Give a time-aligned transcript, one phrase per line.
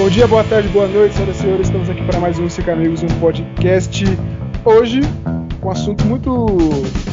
[0.00, 1.66] Bom dia, boa tarde, boa noite, senhoras e senhores.
[1.66, 4.02] Estamos aqui para mais um Cinco Amigos, um podcast.
[4.64, 5.02] Hoje,
[5.60, 6.46] com um assunto muito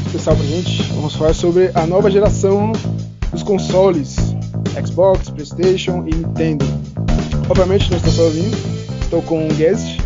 [0.05, 0.83] especial pra gente.
[0.93, 2.71] Vamos falar sobre a nova geração
[3.29, 4.15] dos consoles:
[4.85, 6.63] Xbox, PlayStation e Nintendo.
[7.49, 8.57] Obviamente, não estou sozinho,
[9.01, 9.99] estou com um guest.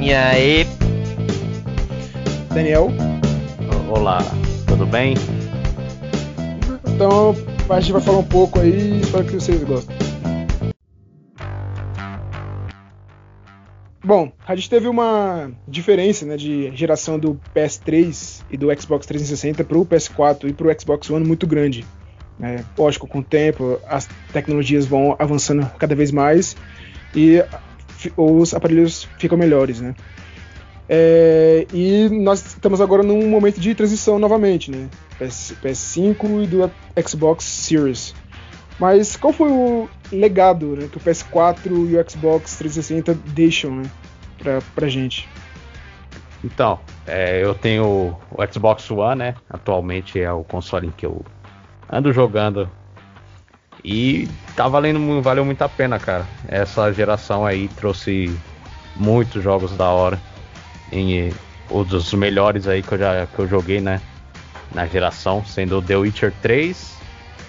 [0.00, 0.66] E aí?
[2.54, 2.90] Daniel.
[3.90, 4.24] Olá,
[4.66, 5.12] tudo bem?
[6.88, 7.36] Então,
[7.68, 9.95] a gente vai falar um pouco aí, espero que vocês gostem.
[14.06, 19.64] Bom, a gente teve uma diferença né, de geração do PS3 e do Xbox 360
[19.64, 21.84] para o PS4 e para o Xbox One muito grande.
[22.40, 26.56] É, lógico, com o tempo, as tecnologias vão avançando cada vez mais
[27.16, 27.42] e
[28.16, 29.92] os aparelhos ficam melhores, né?
[30.88, 34.88] É, e nós estamos agora num momento de transição novamente, né?
[35.18, 36.70] PS, PS5 e do
[37.04, 38.14] Xbox Series.
[38.78, 43.90] Mas qual foi o legado né, que o PS4 e o Xbox 360 deixam né,
[44.38, 45.28] pra, pra gente?
[46.44, 49.34] Então, é, eu tenho o Xbox One, né?
[49.48, 51.24] Atualmente é o console em que eu
[51.90, 52.70] ando jogando.
[53.82, 56.26] E tá valendo, valeu muito a pena, cara.
[56.48, 58.36] Essa geração aí trouxe
[58.94, 60.20] muitos jogos da hora.
[61.70, 64.00] Um dos melhores aí que eu já que eu joguei, né?
[64.72, 66.95] Na geração, sendo o The Witcher 3,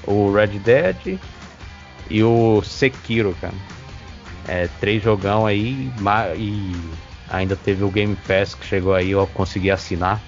[0.08, 1.20] o Red Dead
[2.10, 3.54] e o Sekiro, cara.
[4.48, 5.92] É, três jogão aí
[6.38, 6.74] e
[7.30, 10.22] ainda teve o Game Pass que chegou aí, eu consegui assinar.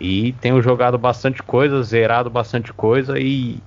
[0.00, 3.60] E tenho jogado bastante coisa, zerado bastante coisa e.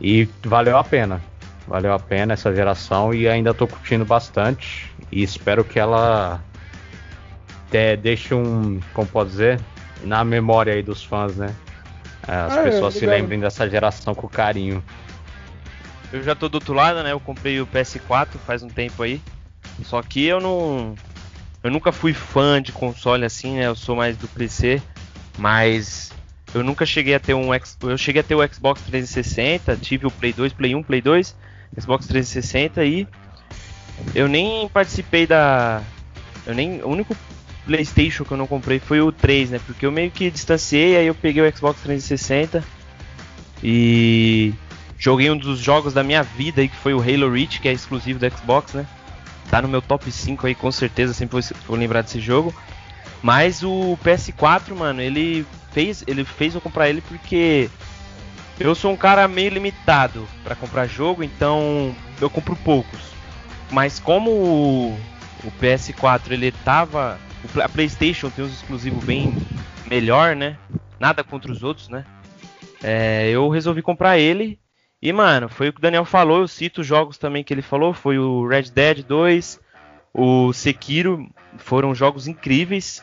[0.00, 1.20] E valeu a pena.
[1.68, 4.90] Valeu a pena essa geração e ainda tô curtindo bastante.
[5.12, 6.40] E espero que ela
[7.72, 8.80] é, deixe um.
[8.94, 9.60] Como pode dizer?
[10.02, 11.54] Na memória aí dos fãs, né?
[12.26, 14.82] As ah, pessoas é, se lembrem dessa geração com carinho.
[16.12, 17.12] Eu já tô do outro lado, né?
[17.12, 19.20] Eu comprei o PS4 faz um tempo aí.
[19.84, 20.94] Só que eu não.
[21.62, 23.66] Eu nunca fui fã de console assim, né?
[23.66, 24.82] Eu sou mais do PC.
[25.38, 26.12] Mas
[26.54, 27.50] eu nunca cheguei a ter um.
[27.82, 31.36] Eu cheguei a ter o Xbox 360, tive o Play 2, Play 1, Play 2,
[31.80, 33.06] Xbox 360 e.
[34.14, 35.82] Eu nem participei da.
[36.46, 36.82] Eu nem.
[36.82, 37.16] O único
[37.66, 39.60] PlayStation que eu não comprei foi o 3, né?
[39.66, 42.64] Porque eu meio que distanciei, aí eu peguei o Xbox 360
[43.62, 44.54] e
[44.98, 47.72] joguei um dos jogos da minha vida aí, que foi o Halo Reach, que é
[47.72, 48.86] exclusivo do Xbox, né?
[49.50, 52.54] Tá no meu top 5 aí, com certeza, sempre vou lembrar desse jogo.
[53.22, 57.68] Mas o PS4, mano, ele fez, ele fez eu comprar ele porque
[58.58, 63.00] eu sou um cara meio limitado para comprar jogo, então eu compro poucos.
[63.70, 64.98] Mas como o,
[65.44, 67.18] o PS4 ele tava
[67.62, 69.34] a PlayStation tem uns exclusivos bem
[69.88, 70.56] melhor, né?
[70.98, 72.04] Nada contra os outros, né?
[72.82, 74.58] É, eu resolvi comprar ele.
[75.00, 76.40] E, mano, foi o que o Daniel falou.
[76.40, 77.92] Eu cito os jogos também que ele falou.
[77.92, 79.60] Foi o Red Dead 2,
[80.12, 81.28] o Sekiro.
[81.58, 83.02] Foram jogos incríveis.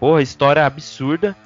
[0.00, 1.36] Porra, história absurda.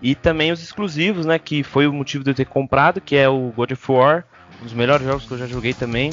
[0.00, 1.38] E também os exclusivos, né?
[1.38, 4.24] Que foi o motivo de eu ter comprado, que é o God of War.
[4.60, 6.12] Um dos melhores jogos que eu já joguei também.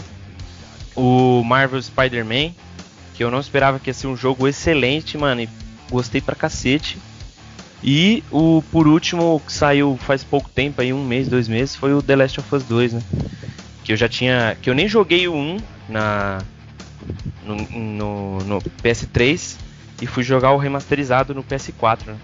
[0.96, 2.54] O Marvel Spider-Man.
[3.16, 5.42] Que eu não esperava que ia ser um jogo excelente, mano.
[5.42, 5.50] E
[5.90, 6.98] gostei pra cacete.
[7.82, 11.94] E o por último que saiu faz pouco tempo, aí um mês, dois meses, foi
[11.94, 13.02] o The Last of Us 2, né?
[13.84, 14.58] Que eu já tinha.
[14.62, 15.58] Que eu nem joguei o 1
[15.88, 16.42] na.
[17.44, 19.56] No, no, no PS3
[20.02, 22.18] e fui jogar o remasterizado no PS4, né?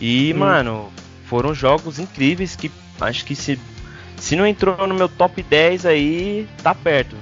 [0.00, 0.38] E, hum.
[0.38, 0.92] mano,
[1.26, 3.58] foram jogos incríveis que acho que se,
[4.16, 7.16] se não entrou no meu top 10 aí, tá perto.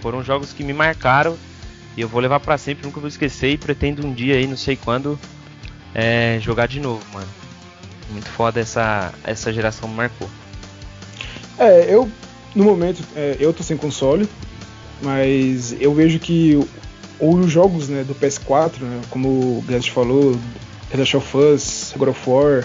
[0.00, 1.36] Foram jogos que me marcaram
[1.96, 4.56] e eu vou levar para sempre, nunca vou esquecer e pretendo um dia aí, não
[4.56, 5.18] sei quando,
[5.94, 7.28] é, jogar de novo, mano.
[8.10, 10.28] Muito foda essa, essa geração marcou.
[11.58, 12.10] É, eu
[12.54, 14.28] no momento, é, eu tô sem console,
[15.00, 16.58] mas eu vejo que
[17.18, 20.38] os jogos né, do PS4, né, como o Guest falou,
[20.90, 22.64] The of Us, God of War,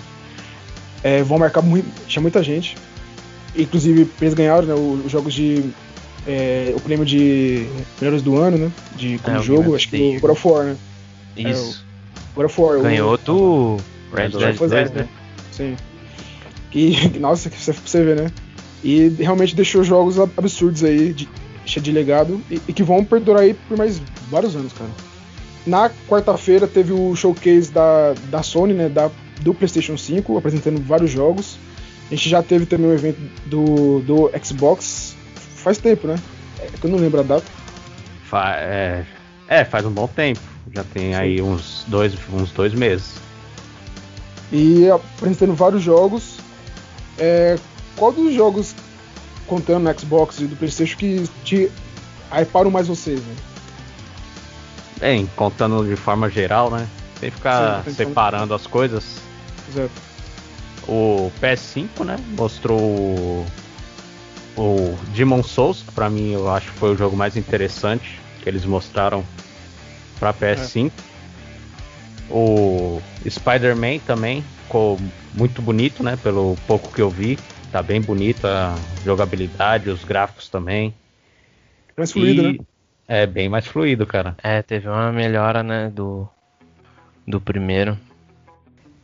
[1.03, 2.75] é, vão marcar muito, tinha muita gente.
[3.55, 5.63] Inclusive, eles ganharam né, os jogos de
[6.27, 7.65] é, o prêmio de
[8.01, 8.71] melhores do ano, né?
[8.95, 10.77] De como é, jogo, acho que o God of War, né?
[11.37, 11.85] Isso.
[12.15, 12.81] É, o God of War.
[12.81, 13.17] Ganhou o...
[13.17, 13.77] do
[14.13, 14.85] Red Dead 2, né?
[14.93, 15.09] né?
[15.51, 15.77] Sim.
[16.73, 18.31] E, nossa, que você vê, né?
[18.83, 21.27] E realmente deixou jogos absurdos aí, de,
[21.65, 24.89] cheio de legado, e, e, que vão perdurar aí por mais vários anos, cara.
[25.65, 28.89] Na quarta-feira teve o showcase da, da Sony, né?
[28.89, 29.09] Da,
[29.41, 31.57] do PlayStation 5, apresentando vários jogos.
[32.09, 35.16] A gente já teve também o um evento do, do Xbox
[35.67, 36.15] faz tempo, né?
[36.59, 37.45] É que eu não lembro a data.
[38.23, 39.05] Fa é,
[39.47, 40.39] é, faz um bom tempo.
[40.73, 41.15] Já tem Sim.
[41.15, 43.15] aí uns dois, uns dois meses.
[44.51, 46.39] E apresentando vários jogos.
[47.19, 47.57] É,
[47.97, 48.75] qual dos jogos,
[49.45, 51.69] contando no Xbox e do PlayStation, que te
[52.53, 53.35] paro mais vocês, né?
[54.99, 56.87] Bem, contando de forma geral, né?
[57.19, 59.17] Sem ficar Sim, separando as coisas.
[59.69, 59.91] Exato.
[60.87, 62.17] O PS5, né?
[62.37, 63.45] Mostrou
[64.57, 68.49] o, Demon Souls, que pra mim eu acho que foi o jogo mais interessante que
[68.49, 69.23] eles mostraram
[70.19, 70.91] pra PS5.
[70.91, 71.07] É.
[72.29, 74.97] O Spider-Man também ficou
[75.33, 76.17] muito bonito, né?
[76.17, 77.37] Pelo pouco que eu vi.
[77.71, 80.93] Tá bem bonita a jogabilidade, os gráficos também.
[81.95, 82.57] Mais fluido, e...
[82.57, 82.65] né?
[83.07, 84.35] É bem mais fluido, cara.
[84.43, 86.27] É, teve uma melhora, né, do,
[87.25, 87.97] do primeiro.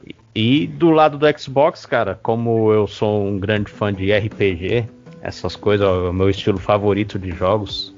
[0.06, 4.85] E, e do lado do Xbox, cara, como eu sou um grande fã de RPG,
[5.23, 7.95] essas coisas, o meu estilo favorito de jogos,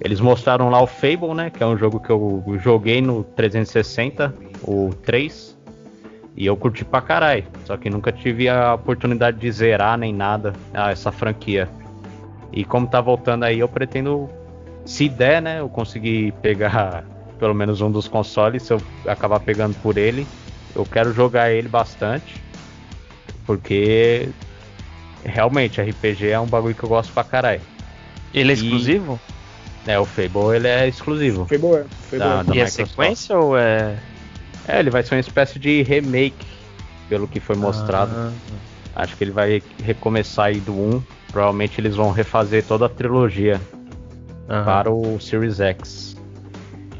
[0.00, 4.32] eles mostraram lá o Fable, né, que é um jogo que eu joguei no 360,
[4.62, 5.58] o 3,
[6.36, 7.44] e eu curti pra caralho.
[7.64, 11.68] Só que nunca tive a oportunidade de zerar nem nada essa franquia.
[12.52, 14.30] E como tá voltando aí, eu pretendo
[14.84, 17.04] se der, né, eu conseguir pegar
[17.40, 20.24] pelo menos um dos consoles, se eu acabar pegando por ele,
[20.76, 22.40] eu quero jogar ele bastante,
[23.44, 24.28] porque
[25.24, 27.60] realmente RPG é um bagulho que eu gosto pra caralho.
[28.32, 28.58] Ele é e...
[28.58, 29.20] exclusivo?
[29.86, 31.42] É, o Fable ele é exclusivo.
[31.42, 31.84] O Fable é.
[32.10, 32.44] Fable da, é.
[32.44, 33.96] Da e é sequência ou é.
[34.66, 36.44] É, ele vai ser uma espécie de remake,
[37.08, 38.12] pelo que foi mostrado.
[38.16, 38.32] Ah.
[38.96, 41.02] Acho que ele vai recomeçar aí do 1.
[41.30, 43.60] Provavelmente eles vão refazer toda a trilogia
[44.46, 46.16] para o Series X.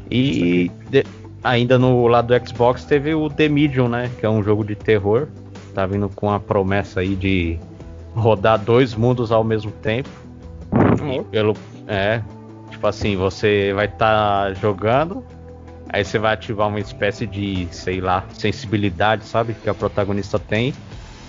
[0.09, 1.03] E de,
[1.43, 4.09] ainda no lado do Xbox teve o The Medium, né?
[4.19, 5.27] Que é um jogo de terror.
[5.73, 7.59] Tá vindo com a promessa aí de
[8.17, 10.09] rodar dois mundos ao mesmo tempo.
[11.01, 11.23] Uhum.
[11.23, 11.55] pelo,
[11.87, 12.21] é,
[12.69, 15.23] tipo assim, você vai estar tá jogando,
[15.89, 19.53] aí você vai ativar uma espécie de, sei lá, sensibilidade, sabe?
[19.53, 20.73] Que a protagonista tem.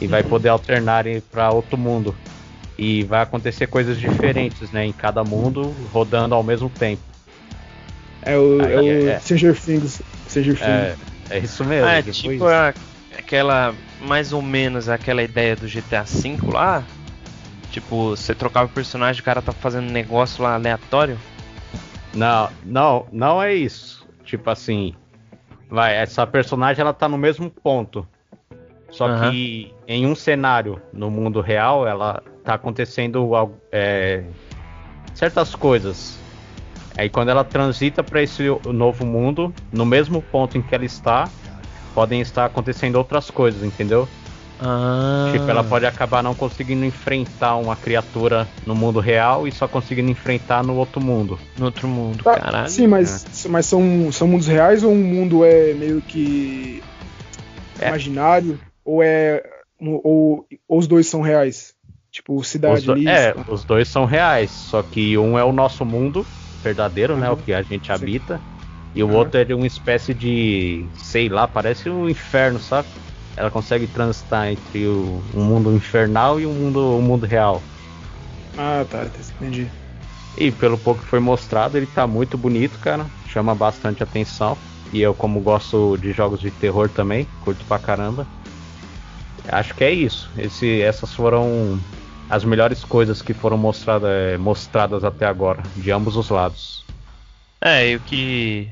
[0.00, 0.28] E vai uhum.
[0.28, 2.14] poder alternar para outro mundo
[2.78, 7.02] e vai acontecer coisas diferentes, né, em cada mundo, rodando ao mesmo tempo.
[8.22, 10.00] É o, Aí, é o é, Stranger Things.
[10.28, 11.06] Stranger é, Things.
[11.30, 11.88] É, é isso mesmo.
[11.88, 12.72] é tipo a,
[13.28, 16.82] aquela, mais ou menos aquela ideia do GTA V lá.
[17.70, 21.18] Tipo, você trocava o personagem, o cara tá fazendo negócio lá aleatório.
[22.14, 24.08] Não, não, não é isso.
[24.24, 24.94] Tipo assim,
[25.68, 28.08] vai, essa personagem ela tá no mesmo ponto.
[28.90, 29.30] Só uhum.
[29.30, 33.28] que em um cenário no mundo real, ela tá acontecendo
[33.70, 34.24] é,
[35.12, 36.18] certas coisas.
[36.96, 41.28] Aí quando ela transita para esse novo mundo, no mesmo ponto em que ela está,
[41.94, 44.08] podem estar acontecendo outras coisas, entendeu?
[44.60, 45.28] Ah.
[45.32, 50.10] Tipo, ela pode acabar não conseguindo enfrentar uma criatura no mundo real e só conseguindo
[50.10, 51.38] enfrentar no outro mundo.
[51.56, 52.68] No outro mundo, tá, caralho.
[52.68, 53.48] Sim, mas, é.
[53.48, 56.82] mas são, são mundos reais ou um mundo é meio que
[57.80, 57.88] é.
[57.88, 58.58] imaginário?
[58.84, 59.42] Ou é.
[59.80, 61.74] Ou, ou os dois são reais?
[62.10, 66.26] Tipo, cidade os É, os dois são reais, só que um é o nosso mundo
[66.64, 67.20] verdadeiro, uhum.
[67.20, 67.30] né?
[67.30, 67.92] O que a gente Sim.
[67.92, 68.40] habita.
[68.94, 69.10] E uhum.
[69.10, 70.84] o outro é uma espécie de.
[70.96, 72.88] sei lá, parece um inferno, sabe?
[73.36, 77.62] Ela consegue transitar entre o, um mundo infernal e um mundo, um mundo real.
[78.56, 79.06] Ah, tá,
[79.36, 79.68] entendi.
[80.36, 83.06] E pelo pouco que foi mostrado, ele tá muito bonito, cara.
[83.28, 84.56] Chama bastante atenção.
[84.92, 88.26] E eu, como gosto de jogos de terror também, curto pra caramba.
[89.48, 90.30] Acho que é isso.
[90.36, 91.78] Esse, essas foram
[92.28, 96.84] as melhores coisas que foram mostrada, é, mostradas até agora, de ambos os lados.
[97.60, 98.68] É, e o que,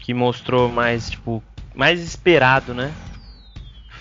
[0.00, 1.42] que mostrou mais, tipo,
[1.74, 2.92] mais esperado, né?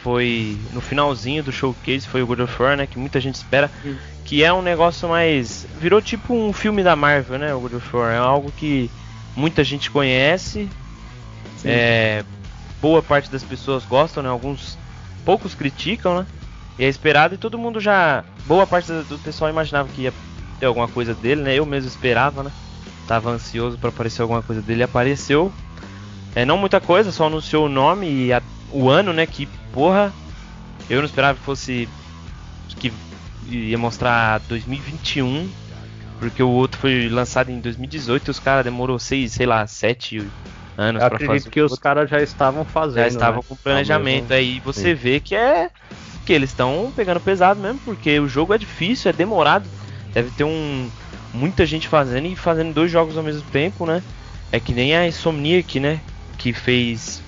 [0.01, 2.88] Foi no finalzinho do showcase, foi o God of War, né?
[2.88, 3.70] Que muita gente espera.
[4.24, 5.68] Que é um negócio mais.
[5.79, 7.53] Virou tipo um filme da Marvel, né?
[7.53, 8.13] O God of War.
[8.13, 8.89] É algo que
[9.36, 10.70] muita gente conhece.
[11.65, 12.24] É,
[12.82, 14.29] boa parte das pessoas gostam, né?
[14.29, 14.77] Alguns
[15.25, 16.25] poucos criticam, né?
[16.77, 18.24] E é esperado e todo mundo já.
[18.46, 20.13] Boa parte do pessoal imaginava que ia
[20.60, 21.56] ter alguma coisa dele, né?
[21.56, 22.51] Eu mesmo esperava, né?
[23.06, 24.84] Tava ansioso para aparecer alguma coisa dele.
[24.84, 25.51] Apareceu.
[26.39, 28.41] É, não muita coisa, só anunciou o nome e a,
[28.72, 29.25] o ano, né?
[29.25, 30.13] Que porra.
[30.89, 31.89] Eu não esperava que fosse.
[32.79, 32.93] Que
[33.50, 35.50] ia mostrar 2021.
[36.17, 40.25] Porque o outro foi lançado em 2018 e os caras demorou seis, sei lá, sete
[40.77, 41.50] anos para fazer.
[41.50, 43.03] que os caras já estavam fazendo.
[43.03, 43.46] Já estavam né?
[43.48, 44.34] com planejamento.
[44.34, 44.93] Aí você Sim.
[44.93, 45.69] vê que é
[46.25, 49.67] que eles estão pegando pesado mesmo, porque o jogo é difícil, é demorado.
[50.13, 50.89] Deve ter um
[51.34, 54.01] muita gente fazendo e fazendo dois jogos ao mesmo tempo, né?
[54.51, 56.00] É que nem a Insomniac, né?
[56.39, 57.22] Que fez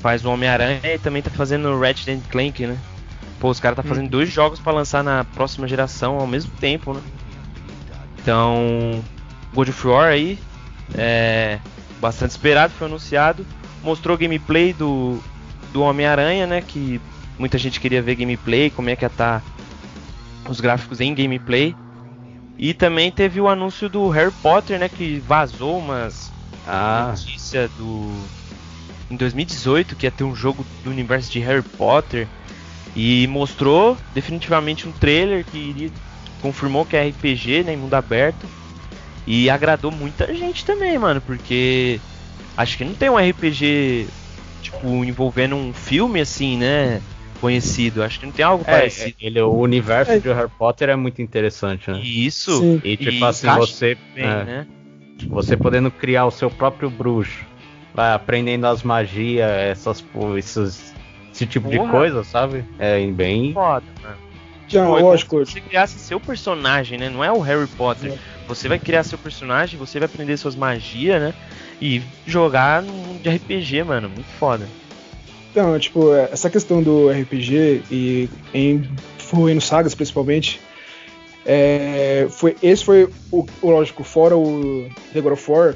[0.00, 2.76] faz o Homem-Aranha e também tá fazendo o Ratchet Clank, né?
[3.40, 4.10] Pô, os caras tá fazendo hum.
[4.10, 7.00] dois jogos para lançar na próxima geração ao mesmo tempo, né?
[8.20, 9.02] Então,
[9.54, 10.38] God of War aí
[10.94, 11.58] é
[12.00, 13.46] bastante esperado, foi anunciado,
[13.82, 15.18] mostrou gameplay do
[15.72, 17.00] do Homem-Aranha, né, que
[17.38, 19.40] Muita gente queria ver gameplay, como é que ia tá
[20.48, 21.76] os gráficos em gameplay.
[22.58, 24.88] E também teve o anúncio do Harry Potter, né?
[24.88, 26.32] Que vazou umas
[26.66, 28.10] Ah, notícia do
[29.10, 32.26] em 2018 que ia ter um jogo do universo de Harry Potter
[32.96, 35.90] e mostrou definitivamente um trailer que iria,
[36.42, 38.46] confirmou que é RPG, né, em mundo aberto
[39.26, 42.00] e agradou muita gente também, mano, porque
[42.56, 44.06] acho que não tem um RPG
[44.62, 47.00] tipo envolvendo um filme assim, né,
[47.40, 48.02] conhecido.
[48.02, 49.14] Acho que não tem algo é, parecido.
[49.20, 50.18] ele, o universo É.
[50.18, 52.00] de Harry Potter é muito interessante, né?
[52.02, 52.80] E isso Sim.
[52.84, 54.66] E tipo E assim, você, bem, é, né?
[55.28, 57.44] você podendo criar o seu próprio bruxo,
[57.98, 60.04] vai aprendendo as magias, essas,
[60.36, 60.94] esses,
[61.34, 61.90] esse tipo de Porra.
[61.90, 62.64] coisa, sabe?
[62.78, 63.52] É bem.
[63.52, 64.16] Foda, mano.
[64.68, 65.44] Já, Pô, é lógico.
[65.44, 67.10] você criasse seu personagem, né?
[67.10, 68.12] Não é o Harry Potter.
[68.12, 68.18] É.
[68.46, 71.34] Você vai criar seu personagem, você vai aprender suas magias, né?
[71.82, 74.08] E jogar num mundo de RPG, mano.
[74.08, 74.64] Muito foda.
[75.50, 78.88] Então, tipo, essa questão do RPG e em
[79.28, 80.60] envolvendo sagas principalmente,
[81.44, 85.74] é, foi, esse foi o, o lógico, fora o The God of War,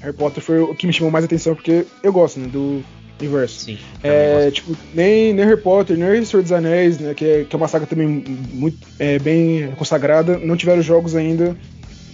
[0.00, 2.82] Harry Potter foi o que me chamou mais atenção porque eu gosto, né, do
[3.20, 3.60] universo.
[3.66, 3.78] Sim.
[4.02, 7.56] É, tipo, nem, nem Harry Potter, nem Senhor dos Anéis, né, que é, que é
[7.56, 11.54] uma saga também muito é, bem consagrada, não tiveram jogos ainda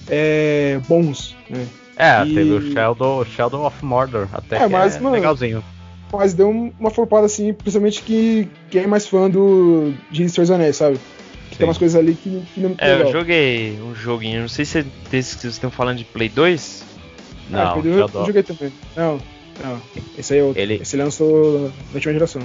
[0.09, 1.67] é, bons, né.
[1.97, 5.65] É, E- teve o Shadow, Shadow of Mordor, até É, que mas, é mano, legalzinho.
[6.13, 10.45] Mas deu um- uma flopada assim, principalmente que quem é mais fã do de Senhor
[10.45, 10.99] dos Anéis, sabe?
[11.49, 11.59] Que Sim.
[11.59, 13.13] tem umas coisas ali que, que não é É, eu legal.
[13.13, 14.43] joguei um joguinho.
[14.43, 16.85] Não sei se é desse que vocês estão falando de Play 2.
[17.53, 18.73] Ah, Não, eu, eu joguei também.
[18.97, 19.21] Não,
[19.63, 19.81] não.
[20.19, 20.61] Esse aí é outro.
[20.63, 22.43] Ele- Esse lançou na última geração.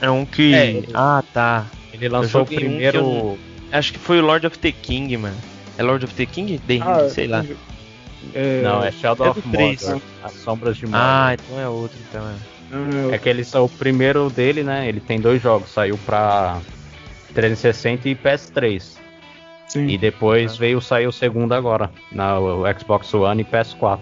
[0.00, 0.54] É um que.
[0.54, 1.66] É, ele- Ah, tá.
[1.92, 2.98] Ele lançou o joguei um que primeiro.
[2.98, 3.38] eu
[3.72, 5.36] Acho que foi o Lord of the King, mano.
[5.78, 6.58] É Lord of the King?
[6.58, 7.44] The Ah, sei lá.
[8.34, 10.00] É, Não, é Shadow é of Mordor.
[10.22, 11.00] As sombras de Mordor.
[11.02, 12.34] Ah, então é outro, então é.
[12.76, 14.88] não, É que são o primeiro dele, né?
[14.88, 16.60] Ele tem dois jogos, saiu pra
[17.34, 18.98] 360 e PS3.
[19.68, 19.86] sim.
[19.88, 23.98] E depois veio sair o segundo agora, na o Xbox One e PS4.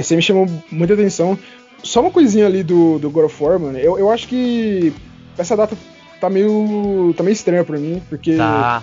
[0.00, 1.38] Esse aí me chamou muita atenção.
[1.82, 3.78] Só uma coisinha ali do, do God of War, mano.
[3.78, 4.92] Eu, eu acho que
[5.36, 5.76] essa data
[6.20, 7.14] tá meio.
[7.16, 8.36] tá meio estranha pra mim, porque.
[8.36, 8.82] Tá.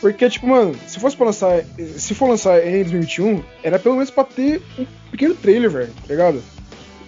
[0.00, 1.64] Porque, tipo, mano, se fosse pra lançar.
[1.96, 6.08] Se for lançar em 2021, era pelo menos pra ter um pequeno trailer, velho, tá
[6.08, 6.42] ligado?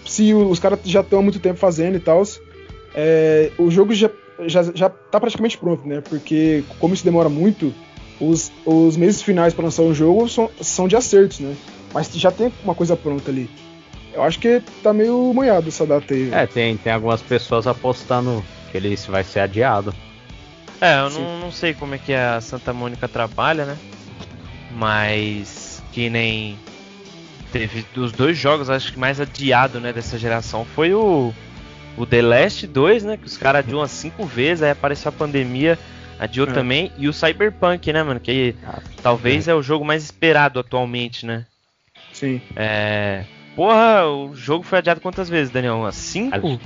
[0.06, 2.22] Se os caras já estão há muito tempo fazendo e tal,
[3.58, 4.08] o jogo já,
[4.46, 6.00] já, já tá praticamente pronto, né?
[6.00, 7.74] Porque, como isso demora muito,
[8.20, 11.54] os, os meses finais pra lançar um jogo são, são de acertos, né?
[11.96, 13.48] Mas já tem uma coisa pronta ali.
[14.12, 16.30] Eu acho que tá meio manhado essa data aí.
[16.30, 19.94] É, tem, tem algumas pessoas apostando que ele vai ser adiado.
[20.78, 23.78] É, eu não, não sei como é que a Santa Mônica trabalha, né?
[24.72, 26.58] Mas que nem
[27.50, 31.32] teve dos dois jogos, acho que mais adiado, né, dessa geração foi o
[31.96, 35.12] o The Last 2, né, que os caras adiam umas cinco vezes, aí apareceu a
[35.12, 35.78] pandemia,
[36.18, 36.52] adiou É.
[36.52, 38.54] também, e o Cyberpunk, né, mano, que
[39.02, 39.54] talvez é.
[39.54, 41.46] o jogo mais esperado atualmente, né?
[42.18, 42.40] Sim.
[42.56, 45.76] É, porra, o jogo foi adiado quantas vezes, Daniel?
[45.76, 46.58] Umas cinco?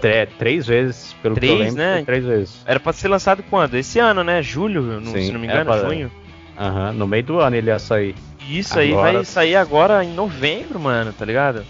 [0.00, 2.02] Tre- três vezes, pelo que eu Três, lembro, né?
[2.06, 2.62] três vezes.
[2.64, 3.74] Era pra ser lançado quando?
[3.74, 4.40] Esse ano, né?
[4.42, 6.10] Julho, não- Sim, se não me era engano, pra- junho.
[6.58, 8.14] Aham, no meio do ano ele ia sair.
[8.48, 11.64] Isso aí Agora- vai sair agora em novembro, mano, tá ligado?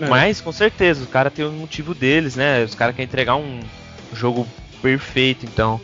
[0.00, 0.06] É.
[0.06, 2.62] Mas com certeza, os caras têm o motivo deles, né?
[2.64, 3.60] Os caras querem entregar um
[4.14, 4.46] jogo
[4.80, 5.80] perfeito, então.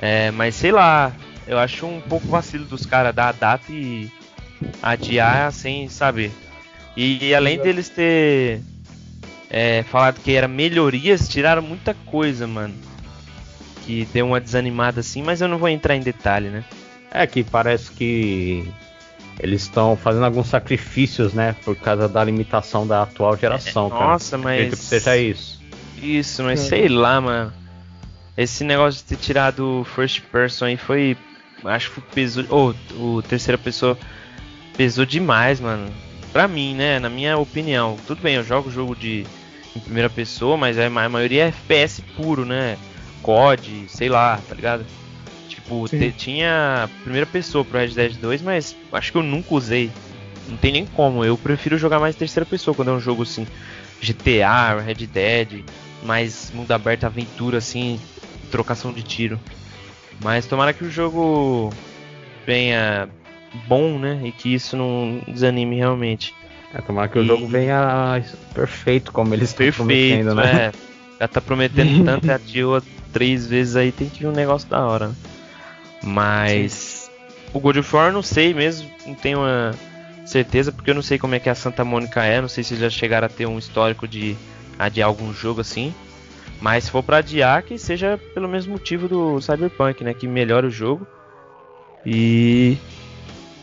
[0.00, 1.12] É, mas sei lá,
[1.46, 4.10] eu acho um pouco vacilo dos caras dar a data e
[4.82, 6.30] adiar sem saber.
[6.96, 8.60] E, e além deles ter
[9.50, 12.74] é, falado que era melhorias, tiraram muita coisa, mano.
[13.84, 16.64] Que deu uma desanimada assim, mas eu não vou entrar em detalhe, né?
[17.10, 18.66] É que parece que
[19.38, 21.56] eles estão fazendo alguns sacrifícios, né?
[21.64, 24.04] Por causa da limitação da atual geração, cara.
[24.04, 24.70] Nossa, mas.
[24.70, 25.60] que seja isso.
[26.00, 26.68] Isso, mas É.
[26.68, 27.52] sei lá, mano.
[28.36, 31.16] Esse negócio de ter tirado o first person aí foi.
[31.64, 32.44] Acho que pesou.
[32.48, 32.74] Ou
[33.16, 33.98] o terceira pessoa
[34.76, 35.92] pesou demais, mano.
[36.32, 36.98] Pra mim, né?
[36.98, 37.96] Na minha opinião.
[38.06, 39.24] Tudo bem, eu jogo jogo de
[39.74, 42.76] em primeira pessoa, mas a ma- a maioria é FPS puro, né?
[43.22, 44.84] COD, sei lá, tá ligado?
[45.48, 49.90] Tipo, te- tinha primeira pessoa pro Red Dead 2, mas acho que eu nunca usei.
[50.48, 51.24] Não tem nem como.
[51.24, 53.46] Eu prefiro jogar mais terceira pessoa quando é um jogo assim.
[54.00, 55.64] GTA, Red Dead,
[56.02, 58.00] mais mundo aberto, aventura, assim,
[58.50, 59.38] trocação de tiro.
[60.20, 61.72] Mas tomara que o jogo
[62.46, 63.08] venha
[63.66, 64.20] bom, né?
[64.24, 66.34] E que isso não desanime realmente.
[66.74, 68.22] É, tomara que o E- jogo venha
[68.54, 70.52] perfeito, como eles estão prometendo, né?
[70.52, 70.72] né?
[71.20, 72.82] Já tá prometendo tanto, adiou
[73.12, 75.08] três vezes aí, tem que vir um negócio da hora.
[75.08, 75.14] né?
[76.02, 77.10] Mas
[77.52, 79.72] o God of War eu não sei mesmo, não tenho uma
[80.24, 82.74] certeza, porque eu não sei como é que a Santa Mônica é, não sei se
[82.76, 84.34] já chegaram a ter um histórico de
[84.78, 85.94] adiar algum jogo assim.
[86.60, 90.14] Mas se for pra adiar, que seja pelo mesmo motivo do Cyberpunk, né?
[90.14, 91.06] Que melhora o jogo.
[92.06, 92.76] E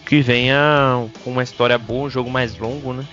[0.10, 3.06] que venha com uma história boa, um jogo mais longo, né?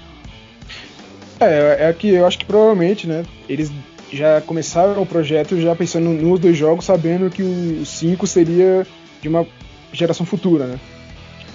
[1.39, 3.71] É, é que eu acho que provavelmente, né, eles
[4.11, 8.87] já começaram o projeto já pensando nos dois jogos, sabendo que o 5 seria
[9.21, 9.47] de uma
[9.93, 10.81] geração futura, né?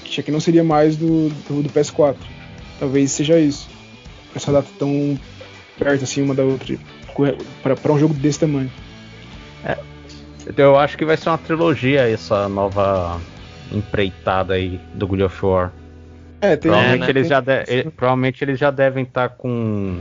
[0.04, 2.18] Que não seria mais do, do, do PS4.
[2.80, 3.68] Talvez seja isso.
[4.36, 5.18] Essa data tão
[5.80, 6.78] perto assim uma da outra
[7.64, 8.72] para um jogo desse tamanho.
[9.66, 9.76] É,
[10.56, 13.20] eu acho que vai ser uma trilogia essa nova
[13.72, 15.72] empreitada aí do God of War.
[16.42, 17.10] É, tem, provavelmente, é, né?
[17.10, 20.00] eles já de, provavelmente eles já devem estar tá com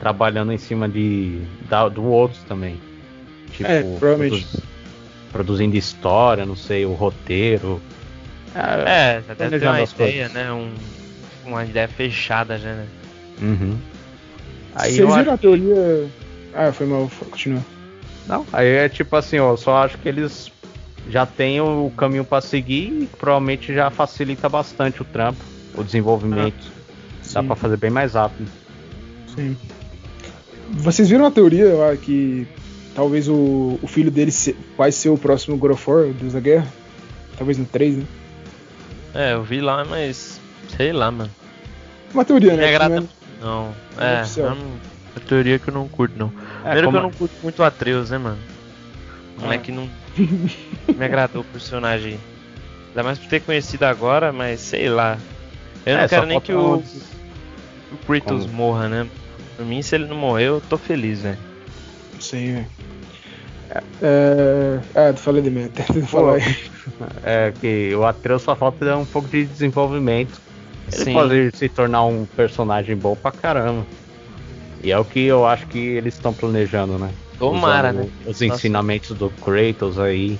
[0.00, 2.80] trabalhando em cima de da, do outros também.
[3.50, 4.46] Tipo, é, provavelmente.
[4.46, 4.62] Produz,
[5.32, 7.80] produzindo história, não sei, o roteiro.
[8.54, 10.32] É, é já deve ter uma ideia, coisas.
[10.32, 10.52] né?
[10.52, 10.72] Um,
[11.44, 12.86] uma ideia fechada já, né?
[13.40, 13.78] Uhum.
[14.74, 16.08] Aí Vocês viram a teoria.
[16.54, 17.62] Ah, foi mal, continua.
[18.26, 20.50] Não, aí é tipo assim, ó, eu só acho que eles
[21.08, 25.40] já têm o caminho para seguir e provavelmente já facilita bastante o trampo,
[25.74, 26.70] o desenvolvimento.
[26.70, 28.50] Ah, Dá para fazer bem mais rápido.
[29.34, 29.56] Sim.
[30.70, 32.46] Vocês viram a teoria lá que
[32.94, 36.32] talvez o, o filho dele se, vai ser o próximo God of War, o Deus
[36.32, 36.66] da Guerra?
[37.36, 38.04] Talvez no 3, né?
[39.14, 40.40] É, eu vi lá, mas
[40.76, 41.30] sei lá, mano.
[42.12, 42.68] Uma teoria, né?
[42.68, 43.04] Agrada...
[43.40, 46.32] Não, é, é uma teoria que eu não curto, não.
[46.64, 46.92] É, Primeiro como...
[46.92, 48.38] que eu não curto muito o Atreus, né, mano?
[49.38, 49.74] O moleque ah.
[49.74, 50.01] não
[50.96, 52.18] me agradou o personagem.
[52.88, 55.18] Ainda mais por ter conhecido agora, mas sei lá.
[55.86, 56.82] Eu não é, quero nem que o,
[57.90, 58.54] o Kratos como?
[58.54, 59.08] morra, né?
[59.56, 61.38] Por mim, se ele não morrer, eu tô feliz, velho.
[62.20, 62.66] Sim, velho.
[64.02, 66.42] É, é, falei de mim, tenta falar aí.
[67.22, 70.40] É que o Atreus só falta um pouco de desenvolvimento.
[70.92, 71.12] Ele Sim.
[71.12, 73.86] pode se tornar um personagem bom pra caramba.
[74.82, 77.10] E é o que eu acho que eles estão planejando, né?
[77.42, 78.08] Tomara, né?
[78.20, 78.44] Os Nossa.
[78.46, 80.38] ensinamentos do Kratos aí,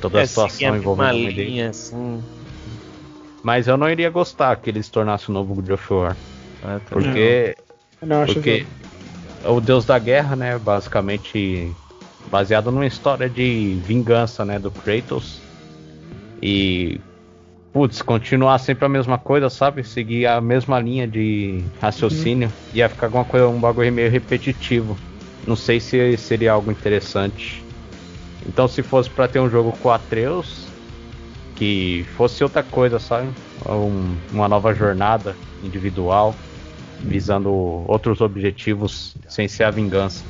[0.00, 2.20] toda é, a situação envolvendo linha, assim.
[3.44, 6.16] Mas eu não iria gostar que ele se tornasse o novo God of War.
[6.64, 6.90] Ah, tá.
[6.90, 7.56] Porque.
[8.00, 8.66] Não, não porque
[9.44, 10.58] o Deus da Guerra, né?
[10.58, 11.70] Basicamente
[12.28, 14.58] baseado numa história de vingança, né?
[14.58, 15.40] Do Kratos.
[16.42, 17.00] E
[17.72, 19.84] putz, continuar sempre a mesma coisa, sabe?
[19.84, 22.74] Seguir a mesma linha de raciocínio, uhum.
[22.74, 24.98] ia ficar alguma coisa, um bagulho meio repetitivo.
[25.46, 27.64] Não sei se seria algo interessante.
[28.46, 30.66] Então, se fosse para ter um jogo com Atreus,
[31.56, 33.28] que fosse outra coisa, sabe?
[33.68, 36.34] Um, uma nova jornada individual,
[37.00, 37.50] visando
[37.88, 40.24] outros objetivos sem ser a vingança.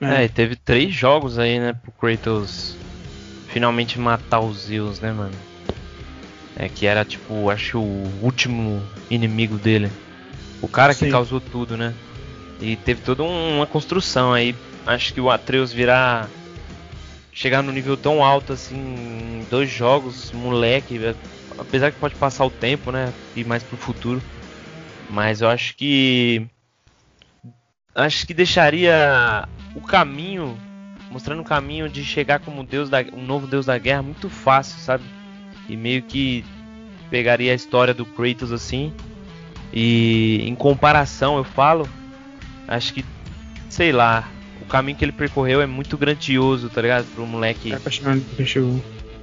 [0.00, 2.76] É, e teve três jogos aí, né, pro Kratos
[3.48, 5.34] finalmente matar os Zeus, né, mano?
[6.54, 9.90] É, que era tipo, acho o último inimigo dele.
[10.60, 11.06] O cara Sim.
[11.06, 11.94] que causou tudo, né?
[12.60, 14.54] E teve toda uma construção aí.
[14.86, 16.28] Acho que o Atreus virar.
[17.32, 21.14] Chegar no nível tão alto assim em dois jogos, moleque.
[21.56, 23.12] Apesar que pode passar o tempo, né?
[23.36, 24.22] E mais pro futuro.
[25.08, 26.46] Mas eu acho que.
[27.94, 30.58] Acho que deixaria o caminho.
[31.10, 34.78] Mostrando o caminho de chegar como Deus da, um novo Deus da Guerra muito fácil,
[34.78, 35.04] sabe?
[35.68, 36.44] e meio que
[37.10, 38.92] pegaria a história do Kratos assim
[39.72, 41.86] e em comparação eu falo,
[42.68, 43.04] acho que
[43.68, 44.28] sei lá,
[44.60, 47.06] o caminho que ele percorreu é muito grandioso, tá ligado?
[47.14, 47.72] Pro moleque.
[47.72, 47.78] É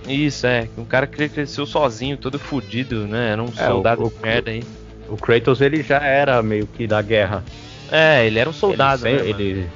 [0.08, 0.70] Isso, é.
[0.78, 3.32] Um cara que cresceu sozinho, todo fudido, né?
[3.32, 4.64] Era um é, soldado o, de merda aí.
[5.10, 7.44] O Kratos ele já era meio que da guerra.
[7.92, 9.30] É, ele era um soldado, ele, né?
[9.30, 9.70] Ele,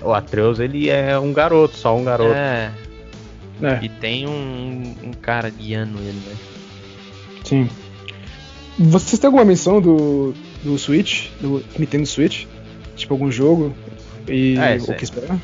[0.00, 2.34] o Atreus ele é um garoto, só um garoto.
[2.34, 2.72] É.
[3.62, 3.78] É.
[3.84, 6.36] E tem um, um, cara guiando ele, né?
[7.44, 7.68] Sim.
[8.76, 12.46] Vocês têm alguma menção do, do Switch, do Nintendo Switch?
[12.96, 13.74] Tipo, algum jogo?
[14.28, 15.38] E é, o que esperar?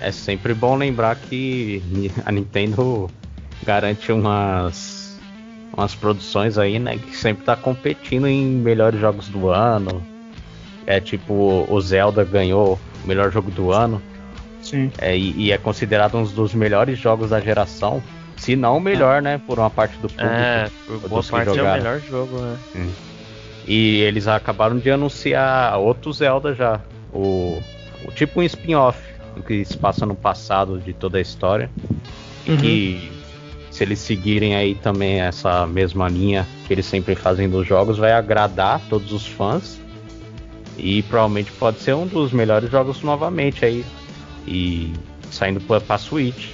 [0.00, 1.82] É sempre bom lembrar que
[2.24, 3.10] a Nintendo
[3.64, 5.18] garante umas,
[5.72, 6.98] umas produções aí, né?
[6.98, 10.02] Que sempre tá competindo em melhores jogos do ano.
[10.86, 14.02] É tipo, o Zelda ganhou o melhor jogo do ano.
[14.60, 14.90] Sim.
[14.98, 18.02] É, e, e, é considerado um dos melhores jogos da geração.
[18.36, 19.40] Se não o melhor, né?
[19.46, 20.24] Por uma parte do público.
[20.24, 21.68] É, por boa parte jogaram.
[21.68, 22.58] é o melhor jogo, né?
[22.76, 22.90] Hum.
[23.66, 26.80] E eles acabaram de anunciar outro Zelda já.
[27.12, 27.62] O,
[28.06, 28.98] o tipo um spin-off
[29.46, 31.70] que se passa no passado de toda a história.
[32.46, 32.56] Uhum.
[32.56, 33.10] Que
[33.70, 38.12] se eles seguirem aí também essa mesma linha que eles sempre fazem dos jogos, vai
[38.12, 39.80] agradar todos os fãs.
[40.76, 43.84] E provavelmente pode ser um dos melhores jogos novamente aí
[44.46, 44.92] e
[45.30, 46.50] saindo para Switch.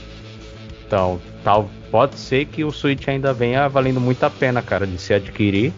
[0.87, 4.99] Então, tal, pode ser que o Switch ainda venha valendo muito a pena, cara, de
[4.99, 5.73] se adquirir.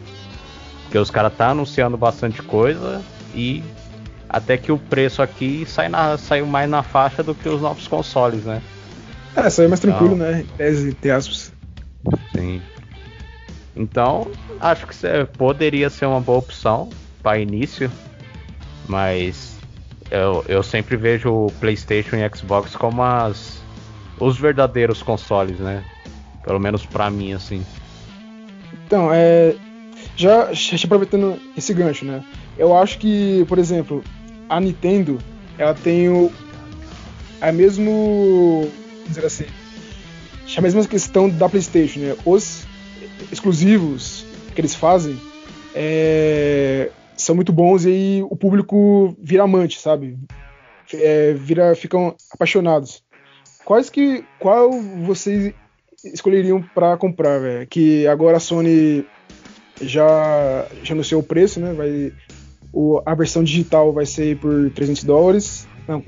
[0.93, 3.01] Porque os caras tá anunciando bastante coisa
[3.35, 3.65] e
[4.29, 7.89] até que o preço aqui sai na, saiu mais na faixa do que os novos
[7.89, 8.61] consoles, né?
[9.35, 10.41] É, saiu mais tranquilo, então, né?
[10.43, 11.51] Em tese, entre aspas.
[12.37, 12.61] Sim.
[13.75, 14.95] Então, acho que
[15.39, 16.91] poderia ser uma boa opção
[17.23, 17.91] para início,
[18.87, 19.57] mas
[20.11, 23.63] eu, eu sempre vejo o PlayStation e Xbox como as,
[24.21, 25.83] os verdadeiros consoles, né?
[26.45, 27.65] Pelo menos pra mim, assim.
[28.87, 29.55] Então, é.
[30.17, 32.25] Já, já aproveitando esse gancho, né?
[32.59, 34.05] Eu acho que, por exemplo,
[34.49, 35.19] a Nintendo,
[35.59, 36.31] ela tem o.
[37.41, 38.69] A mesmo.
[39.07, 39.47] dizer assim.
[40.57, 42.17] A mesma questão da PlayStation, né?
[42.27, 42.67] Os
[43.31, 45.19] exclusivos que eles fazem
[45.75, 50.19] é, são muito bons e o público vira amante, sabe?
[50.93, 53.03] É, vira, ficam apaixonados.
[53.65, 54.25] Quais que.
[54.39, 54.71] Qual
[55.05, 55.55] vocês
[56.05, 57.67] escolheriam pra comprar, velho?
[57.67, 59.07] Que agora a Sony
[59.83, 61.73] já, já anunciou o preço, né?
[61.73, 62.13] Vai,
[62.73, 66.03] o, a versão digital vai ser por 300 dólares, não,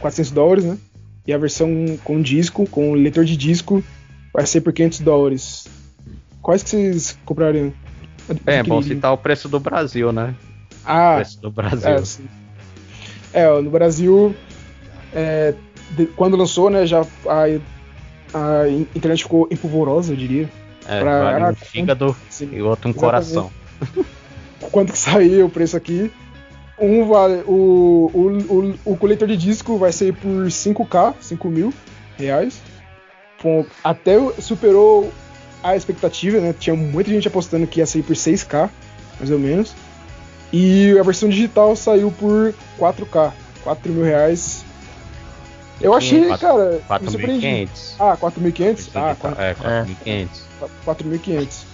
[0.00, 0.78] 400 dólares, né?
[1.26, 3.82] E a versão com disco, com leitor de disco,
[4.32, 5.66] vai ser por 500 dólares.
[6.40, 7.72] Quais que vocês comprariam?
[8.46, 10.34] É, bom citar o preço do Brasil, né?
[10.70, 11.90] O Ah, preço do Brasil.
[11.90, 12.24] é, sim.
[13.32, 14.34] É, no Brasil,
[15.14, 15.54] é,
[15.90, 17.44] de- quando lançou, né, já a,
[18.34, 20.48] a internet ficou empolvorosa, eu diria.
[20.88, 22.50] É, pra- vale um fígado Sim.
[22.52, 22.98] e outro um Exatamente.
[22.98, 23.50] coração.
[24.72, 26.10] quanto que saiu o preço aqui.
[26.80, 31.74] Um vale, o, o, o, o coletor de disco vai ser por 5k, 5 mil
[32.16, 32.60] reais.
[33.82, 35.12] Até superou
[35.62, 36.54] a expectativa, né?
[36.58, 38.70] Tinha muita gente apostando que ia sair por 6k,
[39.18, 39.74] mais ou menos.
[40.52, 44.64] E a versão digital saiu por 4k, 4 mil reais.
[45.80, 46.48] Eu achei, quatro-
[46.88, 47.46] cara, me surpreendi.
[47.96, 47.96] 4.500.
[48.00, 48.90] Ah, 4.500?
[48.94, 50.28] Ah, É, 4.500.
[50.84, 51.64] 4.500.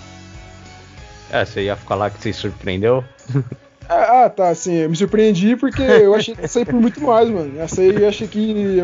[1.31, 3.05] É, você ia falar que se surpreendeu?
[3.87, 7.03] Ah, ah, tá, assim, eu me surpreendi porque eu achei que ia sair por muito
[7.03, 7.61] mais, mano.
[7.61, 8.79] Essa aí eu achei que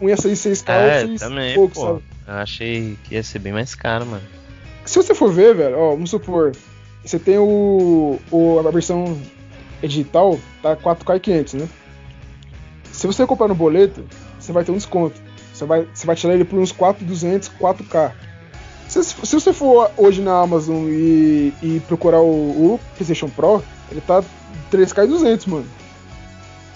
[0.00, 1.84] um ia sair 6k, É, ia também, pouco, pô.
[1.84, 2.02] sabe?
[2.26, 4.22] Eu achei que ia ser bem mais caro, mano.
[4.86, 6.52] Se você for ver, velho, ó, vamos supor,
[7.04, 9.20] você tem o, o a versão
[9.82, 11.68] digital, tá 4k e 500, né?
[12.92, 14.06] Se você comprar no boleto,
[14.46, 15.20] você vai ter um desconto.
[15.52, 18.12] Você vai, você vai tirar ele por uns 4,200, 4k.
[18.88, 24.00] Se, se você for hoje na Amazon e, e procurar o, o PlayStation Pro, ele
[24.00, 24.22] tá
[24.70, 25.66] 3k e 200, mano.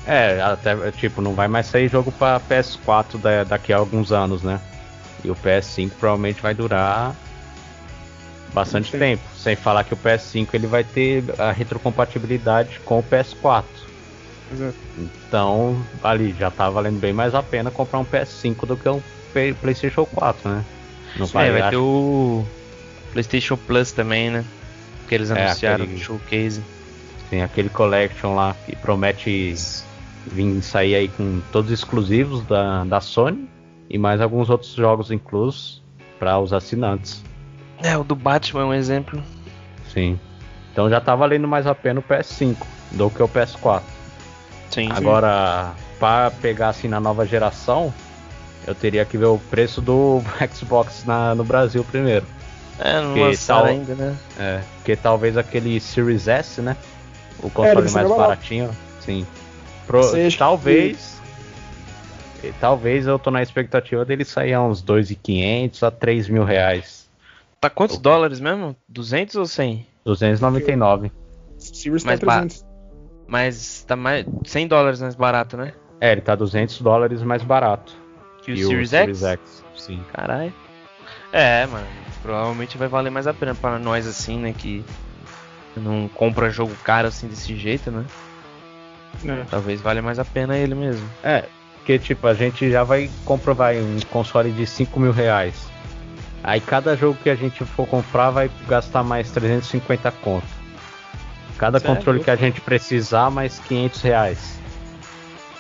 [0.07, 4.43] É, até, tipo, não vai mais sair jogo pra PS4 da- daqui a alguns anos,
[4.43, 4.61] né?
[5.23, 7.15] E o PS5 provavelmente vai durar
[8.53, 8.99] bastante Sim.
[8.99, 9.23] tempo.
[9.37, 13.65] Sem falar que o PS5 ele vai ter a retrocompatibilidade com o PS4.
[14.51, 14.77] Exato.
[14.99, 19.01] Então, ali já tá valendo bem mais a pena comprar um PS5 do que um
[19.61, 20.65] PlayStation 4, né?
[21.17, 22.45] Não É, vai acho- ter o
[23.13, 24.45] PlayStation Plus também, né?
[25.09, 26.65] Que eles É, anunciaram aquele- no showcase.
[27.29, 29.55] Tem aquele collection lá que promete
[30.27, 33.49] vir sair aí com todos os exclusivos da, da Sony
[33.89, 35.81] e mais alguns outros jogos inclusos
[36.19, 37.23] para os assinantes.
[37.83, 39.23] É, o do Batman é um exemplo.
[39.89, 40.19] Sim.
[40.73, 42.57] Então já tá valendo mais a pena o PS5
[42.93, 43.83] do que o PS4.
[44.71, 44.89] Sim.
[44.91, 47.93] Agora, para pegar assim na nova geração,
[48.67, 50.23] eu teria que ver o preço do
[50.55, 52.27] Xbox na- no Brasil primeiro.
[52.79, 54.17] É, não que lançaram tal- ainda, né?
[54.39, 56.77] É, porque talvez aquele Series S, né?
[57.43, 58.17] O É, console ser mais barato.
[58.17, 58.71] baratinho.
[59.01, 59.27] Sim.
[59.87, 61.21] Pro- acha que- talvez.
[62.43, 67.09] e Talvez eu tô na expectativa dele sair a uns 2.500 a 3 mil reais.
[67.61, 68.75] Tá quantos dólares mesmo?
[68.89, 69.87] 200 ou 100?
[70.07, 71.13] 299.
[71.59, 72.65] Series tá Mais ba- 300.
[73.31, 75.73] Mas tá mais 100 dólares mais barato, né?
[76.01, 77.95] É, ele tá 200 dólares mais barato.
[78.43, 79.65] Que o Series, Series X?
[79.73, 79.85] X.
[79.87, 80.05] Sim.
[80.13, 80.53] Caralho.
[81.33, 81.87] É, mano.
[82.23, 84.53] Provavelmente vai valer mais a pena pra nós assim, né?
[84.53, 84.85] Que
[85.77, 88.05] não compra jogo caro assim desse jeito, né?
[89.25, 89.45] É.
[89.49, 91.09] Talvez valha mais a pena ele mesmo.
[91.23, 91.45] É,
[91.77, 95.71] porque tipo, a gente já vai comprovar um console de 5 mil reais.
[96.43, 100.60] Aí cada jogo que a gente for comprar vai gastar mais 350 conto.
[101.61, 101.95] Cada Certo.
[101.95, 104.59] controle que a gente precisar, mais 500 reais.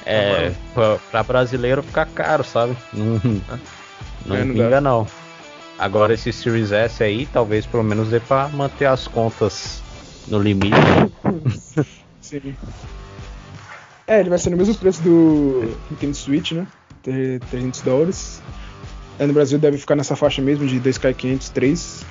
[0.07, 2.75] É, pra, pra brasileiro fica caro, sabe?
[2.91, 3.21] Não,
[4.25, 5.07] não É, não pinga não.
[5.79, 9.83] Agora esse Series S aí, talvez pelo menos dê pra manter as contas
[10.27, 10.75] no limite.
[12.23, 12.57] Sim.
[14.07, 16.67] É, ele vai ser no mesmo preço do Nintendo Switch, né?
[17.03, 18.41] Ter 300 dólares.
[19.19, 22.07] É, no Brasil deve ficar nessa faixa mesmo de 2K500, 3.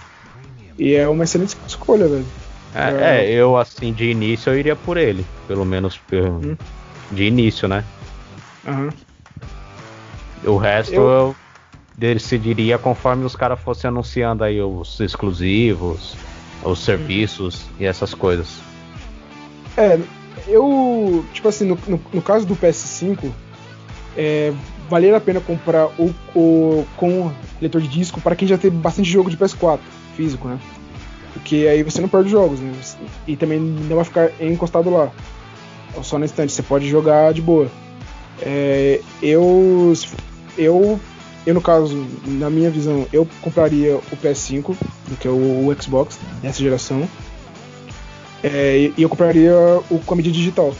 [0.78, 2.25] E é uma excelente escolha, velho.
[2.73, 5.25] É, é, eu assim, de início eu iria por ele.
[5.47, 6.55] Pelo menos Hum.
[7.12, 7.84] de início, né?
[8.67, 8.93] Aham.
[10.43, 11.36] O resto Eu- eu,
[11.97, 16.15] decidiria conforme os caras fossem anunciando aí os exclusivos,
[16.63, 18.60] os serviços e essas coisas.
[19.75, 19.99] É,
[20.47, 21.25] eu.
[21.34, 23.32] Tipo assim, no, no, no caso do PS5,
[24.15, 24.53] é,
[24.89, 29.10] valeria a pena comprar o, o com leitor de disco para quem já tem bastante
[29.10, 29.79] jogo de PS4.
[30.15, 30.60] físico, né?
[31.33, 32.73] Porque aí você não perde jogos, né?
[33.27, 35.11] E também não vai ficar encostado lá.
[36.03, 37.69] Só na instante, você pode jogar de boa.
[38.41, 39.93] É, eu,
[40.57, 40.99] eu,
[41.45, 44.75] eu, no caso, na minha visão, eu compraria o PS5
[45.07, 47.07] do que o, o Xbox dessa geração.
[48.43, 49.53] É, e eu compraria
[49.89, 50.73] o com a mídia digital.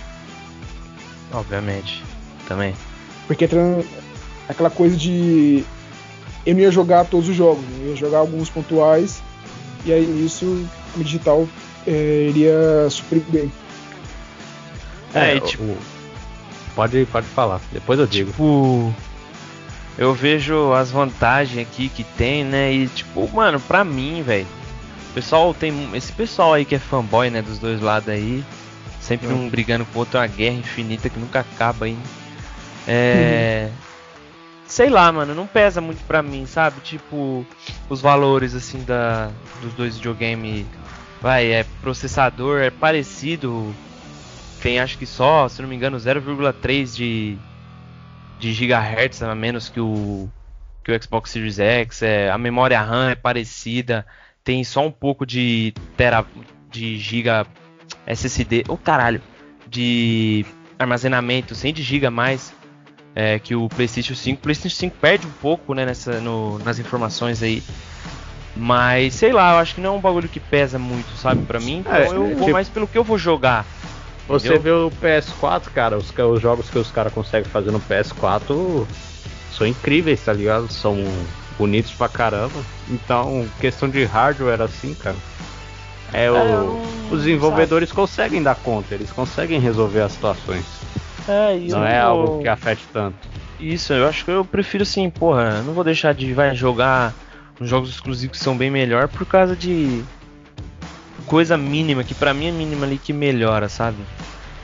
[1.31, 2.03] Obviamente,
[2.47, 2.73] também.
[3.27, 3.47] Porque
[4.47, 5.63] aquela coisa de.
[6.45, 7.79] Eu não ia jogar todos os jogos, né?
[7.81, 9.21] eu ia jogar alguns pontuais,
[9.85, 10.45] e aí nisso
[10.95, 11.47] mídia digital
[11.87, 13.51] é, iria suprir bem.
[15.13, 15.77] É, é tipo.
[16.75, 18.31] Pode, pode falar, depois eu digo.
[18.31, 18.93] Tipo,
[19.97, 22.71] eu vejo as vantagens aqui que tem, né?
[22.71, 24.47] E tipo, mano, pra mim, velho.
[25.13, 25.89] Pessoal tem.
[25.93, 27.41] Esse pessoal aí que é fanboy, né?
[27.41, 28.43] Dos dois lados aí.
[29.01, 29.45] Sempre hum.
[29.45, 31.97] um brigando com o outro, uma guerra infinita que nunca acaba aí.
[32.87, 33.69] É.
[33.69, 33.88] Hum.
[34.69, 36.79] Sei lá, mano, não pesa muito pra mim, sabe?
[36.82, 37.45] Tipo,
[37.89, 40.65] os valores assim da, dos dois videogames.
[41.21, 43.75] Vai, é processador, é parecido
[44.62, 47.38] tem acho que só, se não me engano, 0,3 de,
[48.39, 50.29] de gigahertz a menos que o,
[50.84, 52.01] que o Xbox Series X.
[52.01, 54.05] É, a memória RAM é parecida,
[54.43, 56.25] tem só um pouco de tera,
[56.69, 57.47] de giga
[58.05, 59.21] SSD, oh caralho,
[59.67, 60.45] de
[60.77, 62.53] armazenamento, 100 de giga mais
[63.15, 64.39] é, que o PlayStation 5.
[64.39, 67.63] O PlayStation 5 perde um pouco, né, nessa, no, nas informações aí.
[68.56, 71.60] Mas sei lá, eu acho que não é um bagulho que pesa muito, sabe, pra
[71.60, 71.80] mim.
[71.80, 72.52] Então é, eu vou tipo...
[72.52, 73.65] mais pelo que eu vou jogar.
[74.28, 74.89] Você Entendeu?
[74.89, 78.86] vê o PS4, cara, os, os jogos que os caras conseguem fazer no PS4
[79.52, 80.72] são incríveis, tá ligado?
[80.72, 81.04] São
[81.58, 82.63] bonitos pra caramba.
[82.89, 85.15] Então, questão de hardware assim, cara.
[86.13, 88.02] É, o, é, os desenvolvedores sabe.
[88.02, 90.65] conseguem dar conta, eles conseguem resolver as situações.
[91.29, 93.15] É, não é algo que afete tanto.
[93.59, 97.13] Isso, eu acho que eu prefiro assim, porra, não vou deixar de vai jogar
[97.61, 100.03] uns jogos exclusivos que são bem melhor por causa de
[101.27, 103.97] coisa mínima, que para mim é mínima ali que melhora, sabe?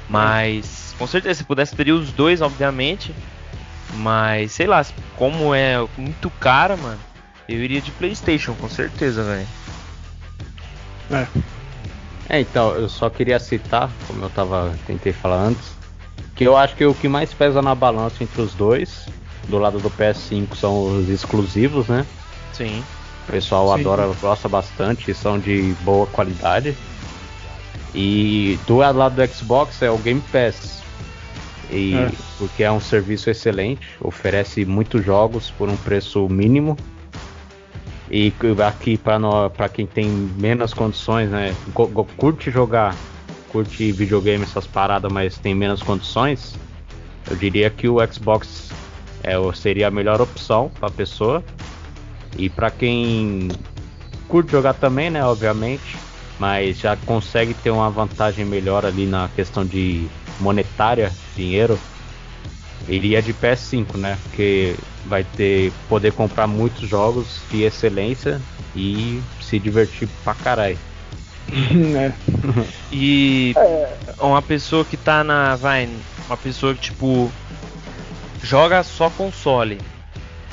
[0.10, 3.13] Mas com certeza, se pudesse teria os dois, obviamente.
[3.97, 4.84] Mas sei lá,
[5.15, 6.99] como é muito cara, mano,
[7.47, 9.47] eu iria de PlayStation, com certeza, velho.
[11.12, 11.28] É.
[12.28, 15.75] É, então, eu só queria citar, como eu tava tentei falar antes,
[16.36, 19.08] que eu acho que o que mais pesa na balança entre os dois,
[19.48, 22.06] do lado do PS5 são os exclusivos, né?
[22.52, 22.84] Sim.
[23.28, 23.82] O pessoal Sim.
[23.82, 26.76] adora, gosta bastante, são de boa qualidade.
[27.93, 30.84] E do lado do Xbox é o Game Pass.
[31.71, 32.12] E, é.
[32.38, 36.78] Porque é um serviço excelente, oferece muitos jogos por um preço mínimo.
[38.12, 38.32] E
[38.67, 41.56] aqui para quem tem menos condições, né?
[42.17, 42.93] Curte jogar,
[43.56, 46.54] curte videogame, essas paradas, mas tem menos condições.
[47.30, 48.70] Eu diria que o Xbox
[49.24, 51.41] é, seria a melhor opção para a pessoa.
[52.38, 53.48] E para quem
[54.28, 55.98] curte jogar também, né, obviamente,
[56.38, 60.06] mas já consegue ter uma vantagem melhor ali na questão de
[60.41, 61.80] monetária, dinheiro,
[62.89, 64.18] iria de PS5, né?
[64.24, 68.41] Porque vai ter poder comprar muitos jogos de excelência
[68.76, 70.78] e se divertir pra caralho.
[71.98, 72.12] é.
[72.92, 73.54] E
[74.20, 75.56] uma pessoa que tá na.
[75.56, 75.90] Vai,
[76.28, 77.32] uma pessoa que tipo.
[78.44, 79.80] Joga só console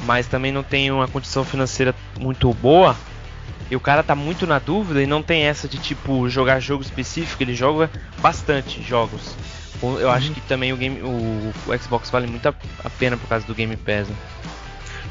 [0.04, 2.96] mas também não tem uma condição financeira muito boa,
[3.70, 6.82] e o cara tá muito na dúvida e não tem essa de tipo jogar jogo
[6.82, 9.34] específico, ele joga bastante jogos.
[9.82, 10.10] Eu uhum.
[10.10, 13.44] acho que também o, game, o, o, Xbox vale muito a, a, pena por causa
[13.46, 14.06] do Game Pass.
[14.08, 14.14] Né?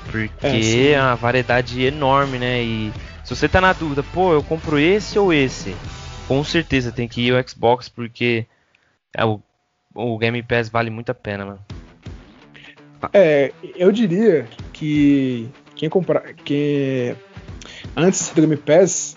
[0.05, 2.63] Porque é, é uma variedade enorme, né?
[2.63, 2.93] E
[3.31, 5.73] se você tá na dúvida, pô, eu compro esse ou esse,
[6.27, 8.45] com certeza tem que ir o Xbox porque
[9.15, 9.39] é, o,
[9.95, 11.59] o Game Pass vale muito a pena, mano.
[13.13, 17.15] É, eu diria que quem comprar, que
[17.95, 19.15] antes do Game Pass,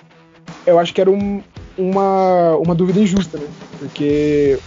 [0.65, 1.43] eu acho que era um,
[1.77, 3.49] uma, uma dúvida injusta, né?
[3.81, 4.61] Porque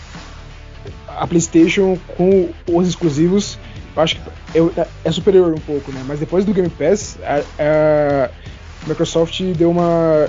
[1.07, 3.57] a PlayStation com os exclusivos,
[3.95, 4.21] eu acho que
[4.79, 6.03] é, é superior um pouco, né?
[6.05, 8.29] Mas depois do Game Pass, a, a
[8.85, 10.27] Microsoft deu uma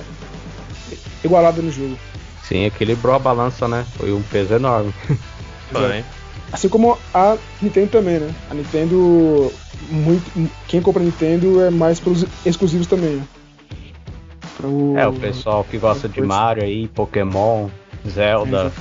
[1.24, 1.96] igualada no jogo.
[2.42, 3.84] Sim, equilibrou a balança, né?
[3.96, 4.92] Foi um peso enorme.
[5.70, 6.04] Foi.
[6.50, 8.34] Assim como a Nintendo também, né?
[8.50, 9.52] A Nintendo,
[9.90, 13.16] muito, quem compra Nintendo é mais pelos exclusivos também.
[13.16, 13.22] Né?
[14.56, 14.96] Pro...
[14.96, 17.68] É, o pessoal que gosta de Mario aí, Pokémon,
[18.08, 18.72] Zelda,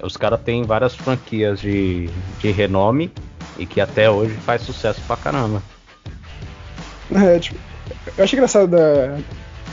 [0.00, 2.08] os caras têm várias franquias de,
[2.38, 3.10] de renome
[3.58, 5.62] e que até hoje faz sucesso pra caramba.
[7.12, 7.58] É, tipo,
[8.16, 9.18] eu acho engraçado da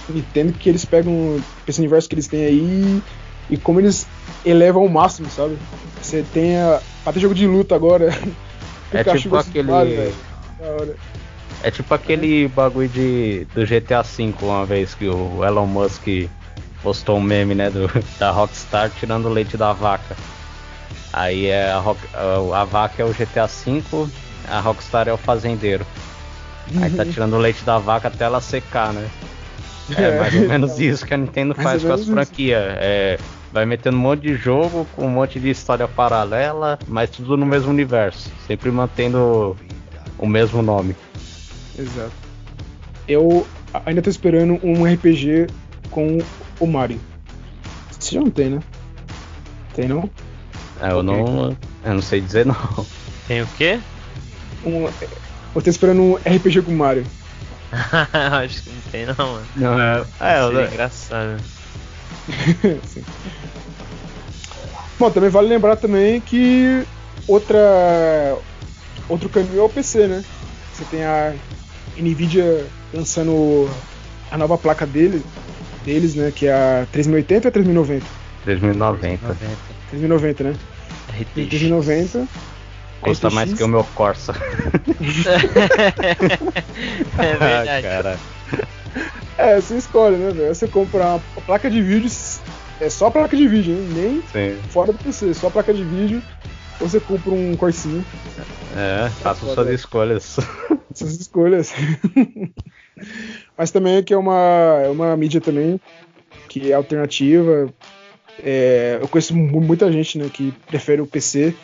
[0.10, 3.02] Nintendo que eles pegam esse universo que eles têm aí
[3.49, 4.08] e como eles
[4.45, 5.58] elevam ao máximo, sabe?
[6.02, 8.10] Você tem a, até jogo de luta agora.
[8.93, 10.13] É tipo aquele.
[11.63, 16.30] É tipo aquele bagulho de, do GTA V uma vez que o Elon Musk
[16.84, 20.15] postou um meme, né, do, da Rockstar tirando o leite da vaca.
[21.12, 24.08] Aí é a, a vaca é o GTA V,
[24.47, 25.86] a Rockstar é o fazendeiro.
[26.82, 29.08] Aí tá tirando o leite da vaca até ela secar, né?
[29.97, 32.62] É mais ou menos isso que a Nintendo Mais faz com as franquias.
[32.78, 33.19] É,
[33.52, 37.45] vai metendo um monte de jogo com um monte de história paralela, mas tudo no
[37.45, 38.32] mesmo universo.
[38.47, 39.56] Sempre mantendo
[40.17, 40.95] o mesmo nome.
[41.78, 42.13] Exato.
[43.08, 43.45] Eu
[43.86, 45.47] ainda tô esperando um RPG
[45.91, 46.19] com
[46.60, 46.99] o Mario.
[47.91, 48.60] Você já não tem, né?
[49.73, 50.10] Tem não?
[50.82, 51.56] É, eu não.
[51.84, 52.56] Eu não sei dizer não.
[53.28, 53.80] Tem o quê?
[54.65, 54.88] Um,
[55.56, 57.06] eu tô esperando um RPG com o Mario.
[58.44, 59.48] Acho que não tem não, mano.
[59.56, 60.06] Não, é.
[60.20, 61.42] É, Seria eu, engraçado.
[62.86, 63.04] Sim.
[65.00, 66.84] Bom, também vale lembrar também que
[67.28, 68.38] outra
[69.10, 70.24] outro caminho é o PC, né?
[70.74, 71.34] Você tem a
[71.98, 73.70] Nvidia lançando
[74.32, 75.24] a nova placa dele,
[75.84, 76.32] deles, né?
[76.34, 78.06] Que é a 3080 ou a 3090?
[78.44, 79.38] 3090.
[79.89, 80.56] 3090, né?
[81.10, 81.34] RTX.
[81.34, 82.28] 3090.
[83.04, 84.34] Custa mais que o meu Corsa.
[87.20, 87.70] é verdade.
[87.70, 88.20] Ah, cara.
[89.38, 90.54] É, você escolhe, né, velho?
[90.54, 92.10] Você compra uma placa de vídeo,
[92.80, 93.88] é só placa de vídeo, hein?
[93.94, 94.60] nem Sim.
[94.70, 96.22] fora do PC, só placa de vídeo.
[96.80, 98.04] Ou você compra um Corsinha.
[98.76, 100.38] É, faça suas escolhas.
[100.94, 101.74] Essas escolhas.
[103.58, 105.80] Mas também aqui é uma, é uma mídia também
[106.48, 107.72] que é alternativa.
[108.42, 111.58] É, eu conheço mu- muita gente né, que prefere o PC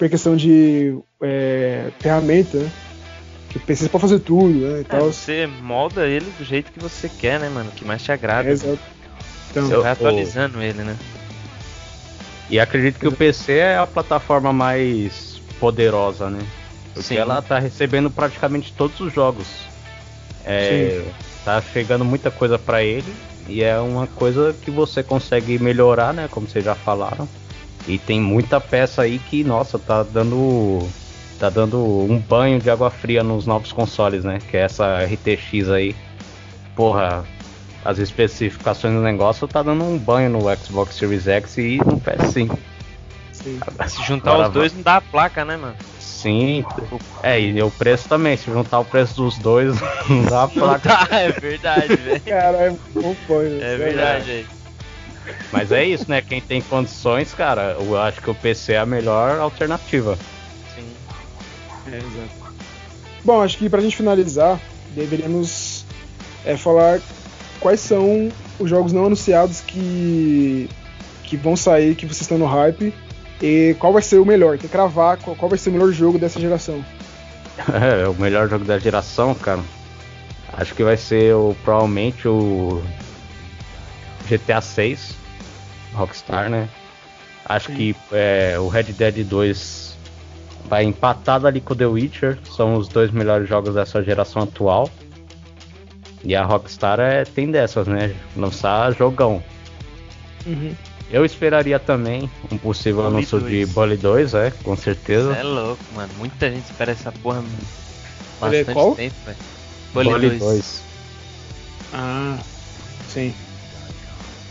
[0.00, 2.70] por questão de é, ferramenta, né?
[3.50, 4.78] Que o PC você pode fazer tudo, né?
[4.78, 5.12] E É, tal.
[5.12, 7.70] você molda ele do jeito que você quer, né, mano?
[7.70, 8.48] Que mais te agrada.
[8.48, 8.78] É, exato.
[9.50, 10.96] Então, Você vai atualizando ele, né?
[12.48, 16.40] E acredito que o PC é a plataforma mais poderosa, né?
[16.94, 17.18] Porque Sim.
[17.18, 19.46] ela tá recebendo praticamente todos os jogos.
[20.46, 21.04] É,
[21.44, 23.14] tá chegando muita coisa pra ele
[23.46, 26.26] e é uma coisa que você consegue melhorar, né?
[26.30, 27.28] Como vocês já falaram.
[27.90, 30.88] E tem muita peça aí que, nossa, tá dando
[31.40, 34.38] tá dando um banho de água fria nos novos consoles, né?
[34.50, 35.96] Que é essa RTX aí.
[36.76, 37.24] Porra,
[37.84, 42.56] as especificações do negócio tá dando um banho no Xbox Series X e no PS5.
[43.32, 43.58] sim.
[43.88, 45.74] Se juntar Agora os dois não dá a placa, né, mano?
[45.98, 46.62] Sim,
[47.22, 49.74] é, e o preço também, se juntar o preço dos dois,
[50.08, 50.88] não dá a Não placa.
[50.88, 52.20] dá, é verdade, velho.
[52.20, 53.62] Cara, é bom banho.
[53.62, 54.46] É verdade, velho.
[55.52, 56.22] Mas é isso, né?
[56.22, 60.18] Quem tem condições, cara, eu acho que o PC é a melhor alternativa.
[60.74, 60.84] Sim.
[61.92, 62.54] É, exato.
[63.24, 64.58] Bom, acho que pra gente finalizar,
[64.94, 65.84] deveríamos
[66.44, 67.00] é, falar
[67.60, 70.68] quais são os jogos não anunciados que,
[71.24, 72.94] que vão sair, que vocês estão no hype,
[73.42, 74.52] e qual vai ser o melhor.
[74.52, 76.84] Tem que cravar qual, qual vai ser o melhor jogo dessa geração.
[77.68, 79.60] É, o melhor jogo da geração, cara.
[80.54, 82.82] Acho que vai ser o, provavelmente o
[84.30, 85.14] GTA 6,
[85.94, 86.68] Rockstar, né?
[87.44, 87.74] Acho Sim.
[87.74, 89.96] que é, o Red Dead 2
[90.66, 94.88] vai empatado ali com o The Witcher, são os dois melhores jogos dessa geração atual.
[96.22, 98.14] E a Rockstar é, tem dessas, né?
[98.36, 99.42] Lançar jogão.
[101.10, 103.50] Eu esperaria também um possível Bully anúncio 2.
[103.50, 105.34] de Bully 2, é, com certeza.
[105.34, 106.12] Cê é louco, mano.
[106.18, 107.42] Muita gente espera essa porra
[108.40, 108.94] bastante qual?
[108.94, 109.38] tempo, velho.
[109.92, 110.38] Bully Bully 2.
[110.38, 110.82] 2.
[111.94, 112.38] Ah,
[113.08, 113.34] sim.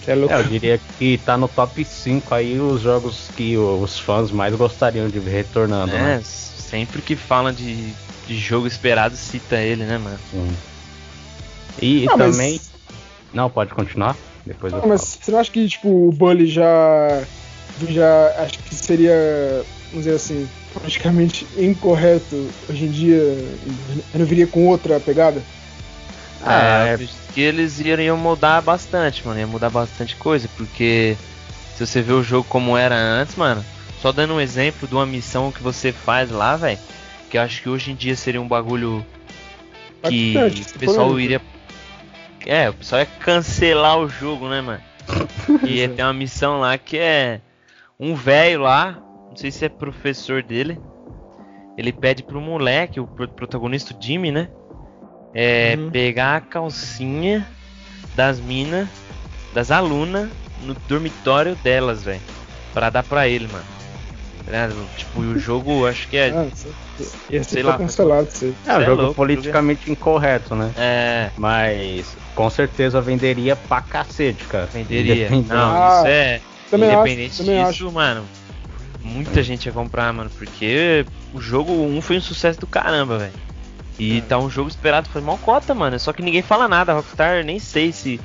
[0.08, 0.34] É louco.
[0.34, 4.56] É, eu diria que tá no top 5 aí os jogos que os fãs mais
[4.56, 6.22] gostariam de ver retornando, É, né?
[6.24, 7.94] sempre que falam de,
[8.26, 10.20] de jogo esperado, cita ele, né, mano?
[10.32, 10.50] Sim.
[11.82, 12.62] E, e Ah, mas- também.
[13.34, 14.18] Não, pode continuar?
[14.46, 17.24] Depois eu Ah, mas você não acha que tipo, o Bully já.
[17.88, 23.18] já acho que seria, vamos dizer assim, praticamente incorreto hoje em dia?
[24.14, 25.44] Eu não viria com outra pegada?
[26.42, 26.90] Ah, É.
[26.90, 29.40] eu acredito que eles iriam mudar bastante, mano.
[29.40, 31.18] Ia mudar bastante coisa, porque
[31.76, 33.64] se você vê o jogo como era antes, mano,
[34.02, 36.80] só dando um exemplo de uma missão que você faz lá, velho,
[37.30, 39.06] que eu acho que hoje em dia seria um bagulho
[40.08, 41.20] que Bastante, o pessoal polêmico.
[41.22, 41.42] iria.
[42.46, 44.82] É, o pessoal ia cancelar o jogo, né, mano?
[45.66, 47.42] E ter uma missão lá que é
[48.00, 48.98] um velho lá,
[49.30, 50.80] não sei se é professor dele.
[51.78, 54.48] Ele pede pro moleque, o pro- protagonista o Jimmy, né?
[55.34, 55.90] É Uhum.
[55.92, 57.46] pegar a calcinha
[58.16, 58.88] das minas,
[59.54, 60.30] das alunas,
[60.62, 62.22] no dormitório delas, velho.
[62.74, 63.66] Pra dar pra ele, mano.
[64.46, 64.68] Tá?
[64.98, 66.30] Tipo, o jogo, acho que é.
[66.36, 66.70] Ah, você-
[67.30, 67.78] ia ser Sei lá.
[67.78, 68.54] cancelado você.
[68.66, 70.72] É, um é jogo louco, politicamente incorreto, né?
[70.76, 71.30] É.
[71.38, 74.66] Mas com certeza venderia pra cacete, cara.
[74.66, 75.30] Venderia.
[75.30, 76.42] Não, Ah, isso é.
[76.70, 77.92] Também acho, Independente também disso, acho.
[77.92, 78.26] mano.
[79.02, 80.30] Muita gente ia comprar, mano.
[80.38, 83.32] Porque o jogo 1 foi um sucesso do caramba, velho.
[84.00, 86.00] E tá um jogo esperado, foi mal cota, mano.
[86.00, 86.94] Só que ninguém fala nada.
[86.94, 88.20] Rockstar nem sei se.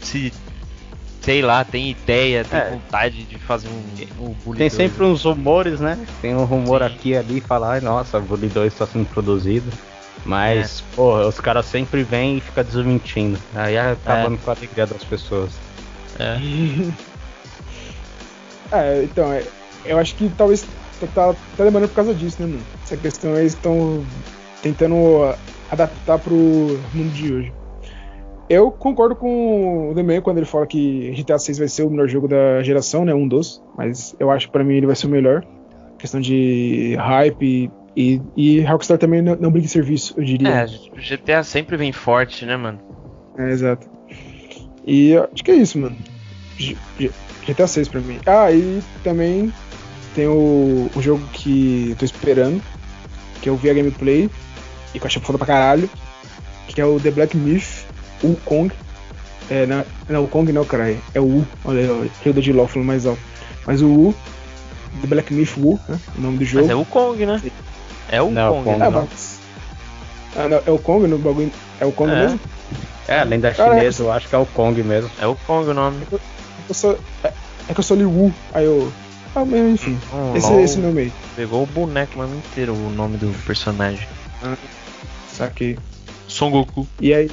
[0.00, 0.32] se.
[1.20, 2.70] sei lá, tem ideia, tem É.
[2.70, 5.12] vontade de fazer um, um Bully Tem 2, sempre né?
[5.12, 5.98] uns rumores, né?
[6.20, 6.86] Tem um rumor Sim.
[6.86, 9.70] aqui e ali, falar, ai nossa, Bully 2 está sendo produzido.
[10.24, 13.38] Mas, pô, os caras sempre vêm e ficam desmentindo.
[13.54, 15.52] Aí acabando com a alegria das pessoas.
[16.18, 16.36] É.
[18.72, 19.44] É, então, é,
[19.84, 20.66] eu acho que talvez
[21.14, 22.62] tá, tá, demorando por causa disso, né, mano?
[22.82, 24.04] Essa questão é eles estão
[24.60, 25.34] tentando
[25.70, 27.52] adaptar pro mundo de hoje.
[28.48, 32.08] Eu concordo com o Demian quando ele fala que GTA 6 vai ser o melhor
[32.08, 33.12] jogo da geração, né?
[33.12, 35.44] Um dos, mas eu acho que pra mim ele vai ser o melhor.
[35.98, 40.48] Questão de hype e, e Rockstar também não, não briga em serviço, eu diria.
[40.48, 42.78] É, o GTA sempre vem forte, né, mano?
[43.36, 43.88] É, exato.
[44.86, 45.96] E acho que é isso, mano.
[46.56, 47.10] G- G-
[47.44, 48.20] GTA 6 pra mim.
[48.26, 49.52] Ah, e também
[50.14, 52.62] tem o, o jogo que eu tô esperando,
[53.40, 54.30] que eu vi a gameplay
[54.94, 55.88] e que eu achei foda pra caralho,
[56.68, 57.84] que é o The Black Myth
[58.22, 58.72] Wukong.
[59.48, 61.00] É, não, não, o Kong não, caralho.
[61.14, 61.46] É o U.
[61.64, 63.20] Olha aí, eu dou de LOL falando mais alto.
[63.64, 64.14] Mas o U,
[65.02, 65.98] The Black Myth Wu, né?
[66.18, 66.64] O nome do jogo.
[66.64, 67.40] Mas é o Kong, né?
[68.10, 68.64] É o Não, é o Kong.
[68.64, 68.86] Kong, né?
[68.86, 69.00] Ah, não.
[69.02, 69.38] mas-
[70.36, 71.52] Ah, não, é o Kong no bagulho.
[71.80, 72.14] É o Kong É.
[72.16, 72.40] mesmo?
[73.08, 73.76] É, além da Caraca.
[73.78, 75.10] chinesa, eu acho que é o Kong mesmo.
[75.20, 76.04] É o Kong o nome.
[76.68, 77.32] Eu só, é,
[77.68, 78.92] é que eu li Wu, aí eu.
[79.34, 79.96] Ah, mas enfim.
[80.12, 81.12] Hum, Esse, LOL esse nome aí.
[81.36, 84.08] Pegou o boneco mesmo inteiro, o nome do personagem.
[85.36, 85.78] Saquei.
[86.26, 86.86] Son Goku.
[87.00, 87.30] E aí.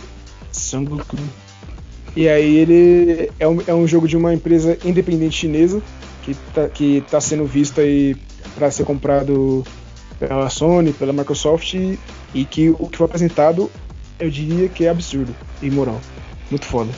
[0.51, 1.18] Son Goku.
[2.16, 5.82] E aí ele é um, é um jogo de uma empresa independente chinesa
[6.22, 8.16] que tá, que tá sendo visto aí
[8.56, 9.64] para ser comprado
[10.20, 11.97] pela Sony, pela Microsoft e,
[12.34, 13.72] e que o que foi apresentado
[14.20, 15.99] eu diria que é absurdo e imoral.
[16.51, 16.91] Muito foda.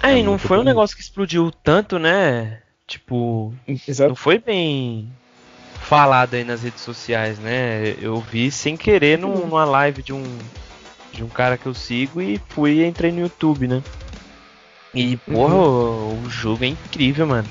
[0.00, 2.60] Ah, e É não foi um negócio que explodiu tanto, né?
[2.86, 4.14] Tipo, não Exato.
[4.14, 5.10] foi bem
[5.84, 7.94] falado aí nas redes sociais, né?
[8.00, 10.38] Eu vi sem querer num- numa live de um
[11.12, 13.82] de um cara que eu sigo e fui e entrei no YouTube, né?
[14.92, 17.48] E porra, o, o jogo é incrível, mano.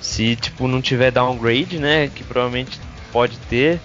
[0.00, 2.78] Se tipo não tiver downgrade, né, que provavelmente
[3.12, 3.80] pode ter.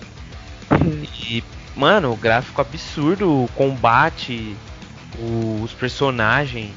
[1.29, 1.41] E
[1.75, 4.55] mano, o gráfico absurdo, o combate,
[5.17, 6.73] o- os personagens,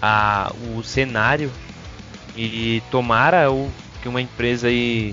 [0.00, 1.50] a, o cenário
[2.36, 3.68] e tomara o,
[4.00, 5.12] que uma empresa aí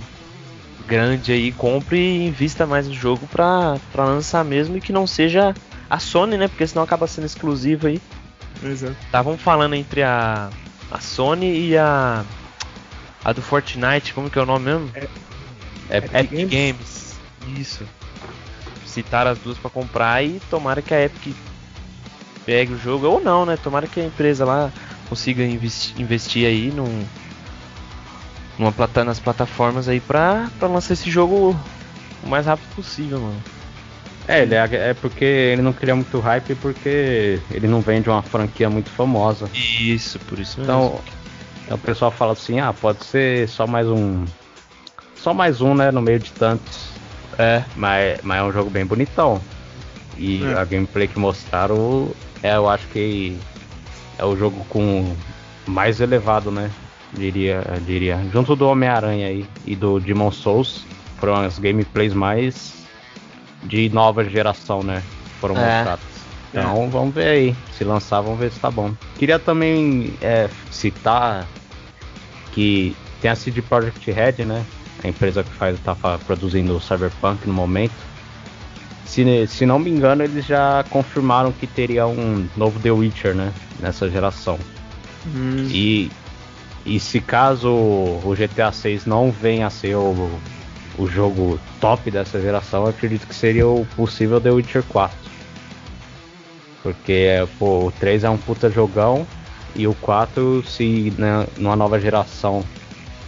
[0.87, 5.05] grande aí compre e invista mais no jogo pra, pra lançar mesmo e que não
[5.07, 5.53] seja
[5.89, 6.47] a Sony, né?
[6.47, 8.01] Porque senão acaba sendo exclusivo aí.
[8.63, 8.95] Exato.
[9.03, 10.49] Estavam falando entre a,
[10.91, 12.23] a Sony e a
[13.23, 14.91] a do Fortnite, como que é o nome mesmo?
[14.93, 16.49] É, Epic Epic Games?
[16.49, 17.15] Games.
[17.59, 17.83] Isso.
[18.85, 21.35] Citaram as duas pra comprar e tomara que a Epic
[22.45, 23.57] pegue o jogo ou não, né?
[23.57, 24.71] Tomara que a empresa lá
[25.09, 27.03] consiga investi- investir aí num
[28.57, 31.55] numa plata, nas plataformas aí pra, pra lançar esse jogo
[32.23, 33.43] o mais rápido possível, mano.
[34.27, 38.21] é, ele é, é porque ele não cria muito hype porque ele não vende uma
[38.23, 39.49] franquia muito famosa.
[39.53, 40.73] Isso, por isso mesmo.
[40.73, 41.01] Então,
[41.65, 44.25] então o pessoal fala assim, ah, pode ser só mais um.
[45.17, 45.91] Só mais um, né?
[45.91, 46.89] No meio de tantos.
[47.37, 49.41] é, Mas, mas é um jogo bem bonitão.
[50.17, 50.53] E É.
[50.53, 52.09] a gameplay que mostraram,
[52.41, 53.37] é, eu acho que
[54.17, 55.13] é o jogo com
[55.67, 56.71] mais elevado, né?
[57.17, 58.19] Diria, diria.
[58.31, 60.83] Junto do Homem-Aranha aí e do Demon Souls,
[61.17, 62.73] foram as gameplays mais
[63.63, 65.01] de nova geração, né?
[65.39, 65.75] Foram É.
[65.77, 66.05] mostradas.
[66.49, 67.55] Então vamos ver aí.
[67.77, 68.93] Se lançar, vamos ver se tá bom.
[69.17, 71.45] Queria também é, citar
[72.53, 74.65] que tem a CD Projekt Red, né?
[75.03, 75.95] A empresa que faz tá
[76.25, 77.93] produzindo o Cyberpunk no momento.
[79.05, 83.53] Se, se não me engano, eles já confirmaram que teria um novo The Witcher, né?
[83.79, 84.57] Nessa geração.
[85.27, 86.09] Hum, E,
[86.85, 90.39] e se caso o GTA 6 não venha a ser o,
[90.97, 95.17] o jogo top dessa geração, acredito que seria o possível The Witcher 4.
[96.83, 99.25] Porque pô, o 3 é um puta jogão
[99.75, 102.63] e o 4, se né, numa nova geração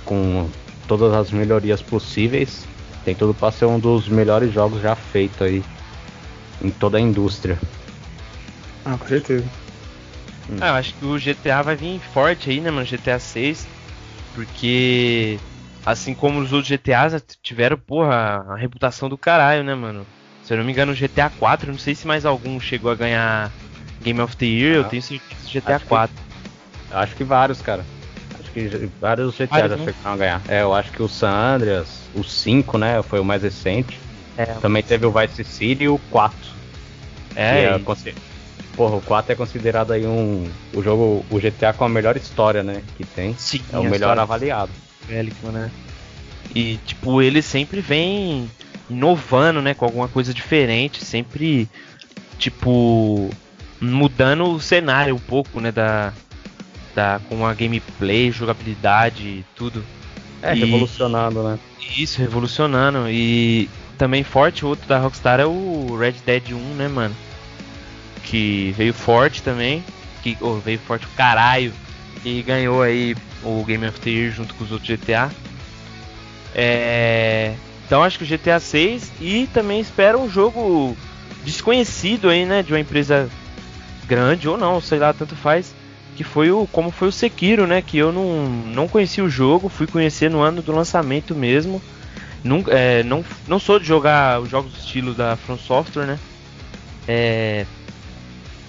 [0.05, 0.47] com
[0.87, 2.65] todas as melhorias possíveis,
[3.03, 5.63] tem tudo para ser um dos melhores jogos já feito aí
[6.61, 7.57] em toda a indústria.
[8.85, 9.45] Ah, com certeza.
[10.61, 12.85] Ah, eu acho que o GTA vai vir forte aí, né, mano?
[12.85, 13.67] GTA 6.
[14.33, 15.39] Porque,
[15.85, 20.07] assim como os outros GTAs tiveram, porra, a reputação do caralho, né, mano?
[20.41, 22.95] Se eu não me engano, o GTA 4, não sei se mais algum chegou a
[22.95, 23.51] ganhar
[24.01, 26.15] Game of the Year, eu Ah, tenho certeza que GTA acho que- 4.
[26.91, 27.85] Acho que vários, cara.
[28.39, 29.85] Acho que vários GTA Vários, já né?
[29.85, 30.41] chegaram a ganhar.
[30.47, 33.99] É, eu acho que o San Andreas, o 5, né, foi o mais recente.
[34.37, 36.55] É, Também teve o Vice City e o 4.
[37.33, 38.15] que é, é e- consi-
[38.77, 40.47] Porra, o 4 é considerado aí um.
[40.71, 42.83] O jogo, o GTA com a melhor história, né?
[42.95, 43.35] Que tem.
[43.35, 44.71] sim, É o melhor avaliado.
[45.07, 45.71] bélica, né?
[46.53, 48.49] E, tipo, ele sempre vem
[48.89, 51.67] inovando, né, com alguma coisa diferente, sempre
[52.37, 53.29] tipo
[53.81, 56.13] mudando o cenário um pouco, né, da,
[56.95, 59.83] da com a gameplay, jogabilidade, tudo.
[60.41, 61.59] É, e, revolucionando, né?
[61.97, 63.09] Isso, revolucionando.
[63.09, 63.67] E
[63.97, 67.15] também forte, o outro da Rockstar é o Red Dead 1, né, mano?
[68.29, 69.83] Que veio forte também.
[70.21, 71.73] Que oh, veio forte o caralho.
[72.25, 75.31] E ganhou aí o Game of the Year junto com os outros GTA.
[76.53, 77.53] É...
[77.85, 80.97] Então acho que o GTA 6 e também espero um jogo
[81.45, 82.61] desconhecido aí, né?
[82.61, 83.29] De uma empresa
[84.05, 85.73] grande ou não, sei lá, tanto faz.
[86.15, 86.67] Que foi o.
[86.71, 87.81] como foi o Sekiro, né?
[87.81, 91.81] Que eu não, não conheci o jogo, fui conhecer no ano do lançamento mesmo.
[92.43, 96.19] Nunca, é, não, não sou de jogar os jogos do estilo da From Software, né?
[97.07, 97.65] É,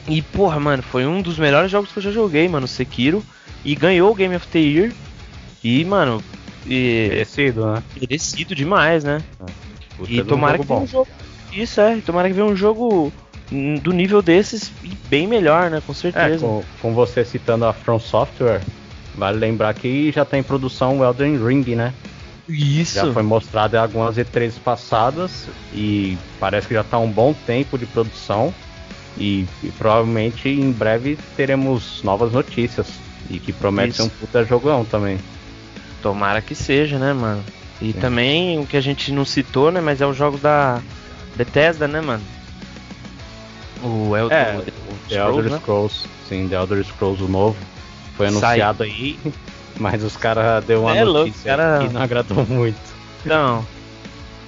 [0.09, 3.22] e porra, mano, foi um dos melhores jogos que eu já joguei, mano, Sekiro.
[3.64, 4.92] E ganhou o Game of the Year.
[5.62, 6.22] E, mano.
[6.66, 7.82] E, merecido, né?
[8.00, 9.22] Merecido demais, né?
[9.40, 9.52] É.
[10.09, 11.09] E tomara um que um jogo.
[11.52, 13.12] Isso é, tomara que venha um jogo
[13.82, 15.82] do nível desses e bem melhor, né?
[15.86, 16.44] Com certeza.
[16.44, 18.61] É, com, com, você citando a From Software,
[19.16, 21.92] vale lembrar que já tá em produção o Elden Ring, né?
[22.48, 23.06] Isso.
[23.06, 27.76] Já foi mostrado em algumas E3 passadas e parece que já está um bom tempo
[27.76, 28.54] de produção
[29.16, 32.88] e, e, provavelmente em breve teremos novas notícias
[33.30, 34.02] e que promete Isso.
[34.02, 35.18] ser um puta jogão também.
[36.02, 37.42] Tomara que seja, né, mano?
[37.80, 38.00] E Sim.
[38.00, 40.80] também o que a gente não citou, né, mas é o jogo da
[41.36, 42.22] Bethesda, né, mano?
[43.82, 44.72] O Elder, é, o The,
[45.09, 45.59] The Elder né?
[45.59, 47.56] Scrolls, sim, The Elder Scrolls o novo
[48.16, 48.88] foi anunciado Sai.
[48.88, 49.18] aí
[49.78, 51.86] mas os caras deu uma é notícia louco, cara...
[51.86, 52.78] que não agradou muito.
[53.24, 53.64] Não.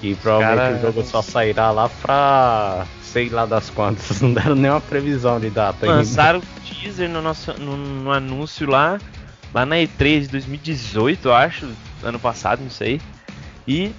[0.03, 0.77] E provavelmente cara...
[0.77, 4.21] o jogo só sairá lá pra sei lá das quantas.
[4.23, 8.99] Não deram nenhuma previsão de data Lançaram o teaser no, nosso, no, no, anúncio lá,
[9.53, 11.69] lá na E3 de 2018, eu acho,
[12.03, 13.01] ano passado, não sei.
[13.67, 13.93] E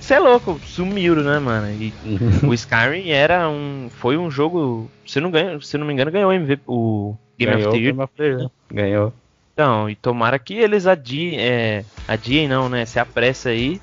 [0.00, 1.68] você é louco, sumiu, né, mano?
[1.70, 1.92] E
[2.46, 3.88] o Skyrim era um.
[3.90, 4.90] Foi um jogo.
[5.06, 7.82] Se não, ganha, se não me engano, ganhou o MVP, o Game ganhou of the
[7.82, 7.94] Year.
[7.94, 8.50] Game of the Year.
[8.70, 9.12] Ganhou.
[9.52, 12.84] Então, e tomara que eles adiem, é, adiem não, né?
[12.84, 13.80] Se apressa aí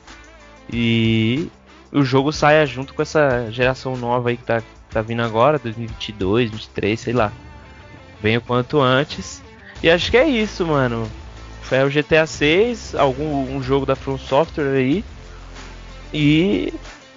[0.71, 1.47] e
[1.91, 6.49] o jogo saia junto com essa geração nova aí que tá, tá vindo agora, 2022,
[6.49, 7.31] 2023, sei lá.
[8.21, 9.41] Venha o quanto antes.
[9.83, 11.09] E acho que é isso, mano.
[11.63, 15.03] Foi o GTA 6, algum um jogo da From Software aí.
[16.13, 16.73] E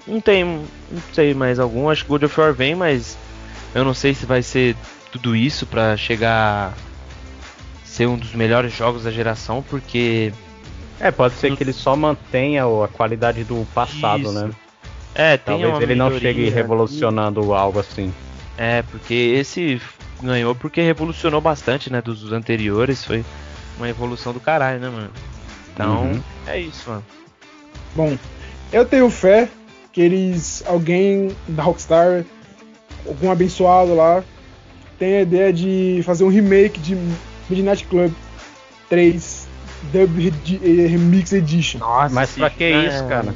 [0.07, 1.89] não tem, não sei mais algum.
[1.89, 3.19] Acho que God of War vem, mas
[3.75, 4.77] eu não sei se vai ser
[5.13, 6.75] tudo isso para chegar
[7.85, 10.33] ser um dos melhores jogos da geração, porque.
[10.99, 14.33] É, pode ser que ele só mantenha a qualidade do passado, Isso.
[14.33, 14.51] né?
[15.15, 18.13] É, tem Talvez ele não chegue revolucionando algo assim.
[18.59, 19.81] É, porque esse
[20.23, 22.03] ganhou porque revolucionou bastante, né?
[22.03, 23.05] Dos anteriores.
[23.05, 23.25] Foi
[23.77, 25.11] uma evolução do caralho, né, mano?
[25.73, 26.23] Então, uhum.
[26.47, 27.05] é isso, mano.
[27.95, 28.19] Bom,
[28.73, 29.49] eu tenho fé
[29.93, 30.63] que eles.
[30.67, 32.25] Alguém da Rockstar,
[33.07, 34.23] algum abençoado lá,
[34.99, 36.97] tem a ideia de fazer um remake de
[37.49, 38.13] Midnight Club
[38.89, 39.47] 3
[39.93, 41.79] Dub Remix Edition.
[41.79, 42.87] Nossa, mas pra que é...
[42.87, 43.35] isso, cara?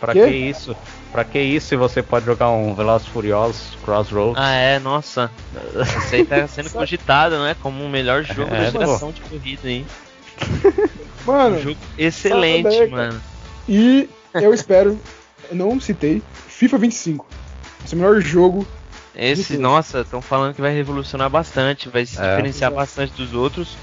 [0.00, 0.24] Pra que?
[0.24, 0.76] que isso?
[1.12, 4.36] Pra que isso se você pode jogar um Velozes Furiosos Crossroads?
[4.36, 5.30] Ah, é, nossa.
[5.72, 7.56] Você tá sendo cogitado, né?
[7.62, 9.14] Como o melhor jogo é, da geração pô.
[9.14, 9.86] de corrida aí.
[11.24, 13.20] Mano, um jogo excelente, mano.
[13.68, 15.00] E eu espero,
[15.50, 17.26] eu não citei, FIFA 25.
[17.84, 18.64] Esse é o melhor jogo
[19.16, 22.30] esse, nossa, estão falando que vai revolucionar bastante, vai se é.
[22.30, 23.76] diferenciar bastante dos outros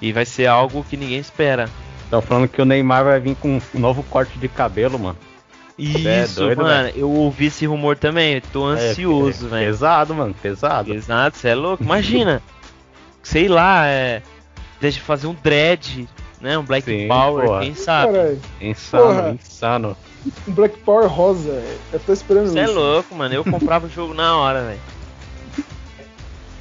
[0.00, 1.68] e vai ser algo que ninguém espera.
[2.04, 5.18] Estão falando que o Neymar vai vir com um novo corte de cabelo, mano.
[5.82, 6.98] Isso, é doido, mano, véio.
[6.98, 9.66] eu ouvi esse rumor também, tô é, ansioso, é, velho.
[9.66, 10.92] Pesado, mano, pesado.
[10.92, 11.82] Pesado, você é louco?
[11.82, 12.42] Imagina,
[13.22, 14.22] sei lá, é,
[14.80, 16.08] deixa fazer um dread,
[16.40, 17.60] né, um Black Sim, Power, porra.
[17.60, 18.12] quem sabe?
[18.12, 18.38] Carai.
[18.60, 19.30] Insano, porra.
[19.30, 19.96] insano
[20.46, 21.62] um Black Power rosa,
[21.92, 23.34] eu tô esperando Você é louco, mano.
[23.34, 24.80] Eu comprava o jogo na hora, velho.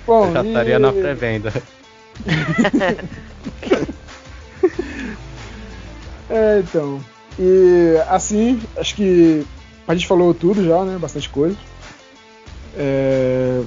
[0.07, 0.79] Bom, eu já estaria e...
[0.79, 1.51] na pré-venda.
[6.29, 7.03] é, então.
[7.39, 9.45] E assim, acho que
[9.87, 10.97] a gente falou tudo já, né?
[10.97, 11.57] Bastante coisa.
[12.77, 13.63] É...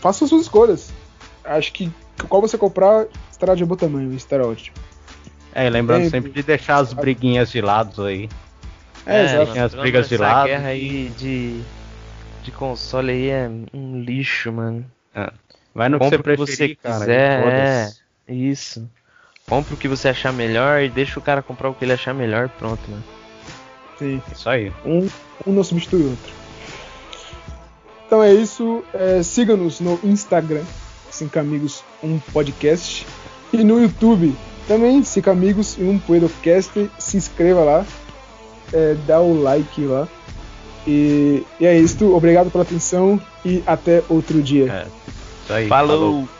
[0.00, 0.92] Faça as suas escolhas.
[1.44, 1.90] Acho que
[2.28, 4.76] qual você comprar estará de bom tamanho, estará ótimo.
[5.54, 6.10] É, lembrando Tempo.
[6.10, 8.28] sempre de deixar as briguinhas de lado aí.
[9.06, 9.60] É, é exato.
[9.60, 10.46] as brigas de lado.
[10.46, 11.60] guerra aí de,
[12.42, 14.84] de console aí é um lixo, mano.
[15.14, 15.32] É.
[15.74, 17.90] Vai no Compre que você preferir, você quiser, é.
[18.32, 18.88] Isso.
[19.50, 22.14] Compre o que você achar melhor e deixa o cara comprar o que ele achar
[22.14, 23.04] melhor, pronto, mano.
[23.98, 24.22] Sim.
[24.32, 24.72] Isso aí.
[24.86, 25.06] Um,
[25.46, 26.32] um não substitui o outro.
[28.06, 28.82] Então é isso.
[28.94, 30.62] É, Siga-nos no Instagram,
[31.10, 33.06] Cinco Amigos, um podcast.
[33.52, 34.34] E no YouTube
[34.66, 36.90] também, Cinco Amigos e um podcast.
[36.98, 37.84] Se inscreva lá
[38.72, 40.08] é, dá o like lá.
[40.86, 42.14] E, e é isso.
[42.14, 44.72] Obrigado pela atenção e até outro dia.
[44.72, 44.86] É.
[45.44, 45.68] Isso aí.
[45.68, 45.98] Falou.
[45.98, 46.39] falou.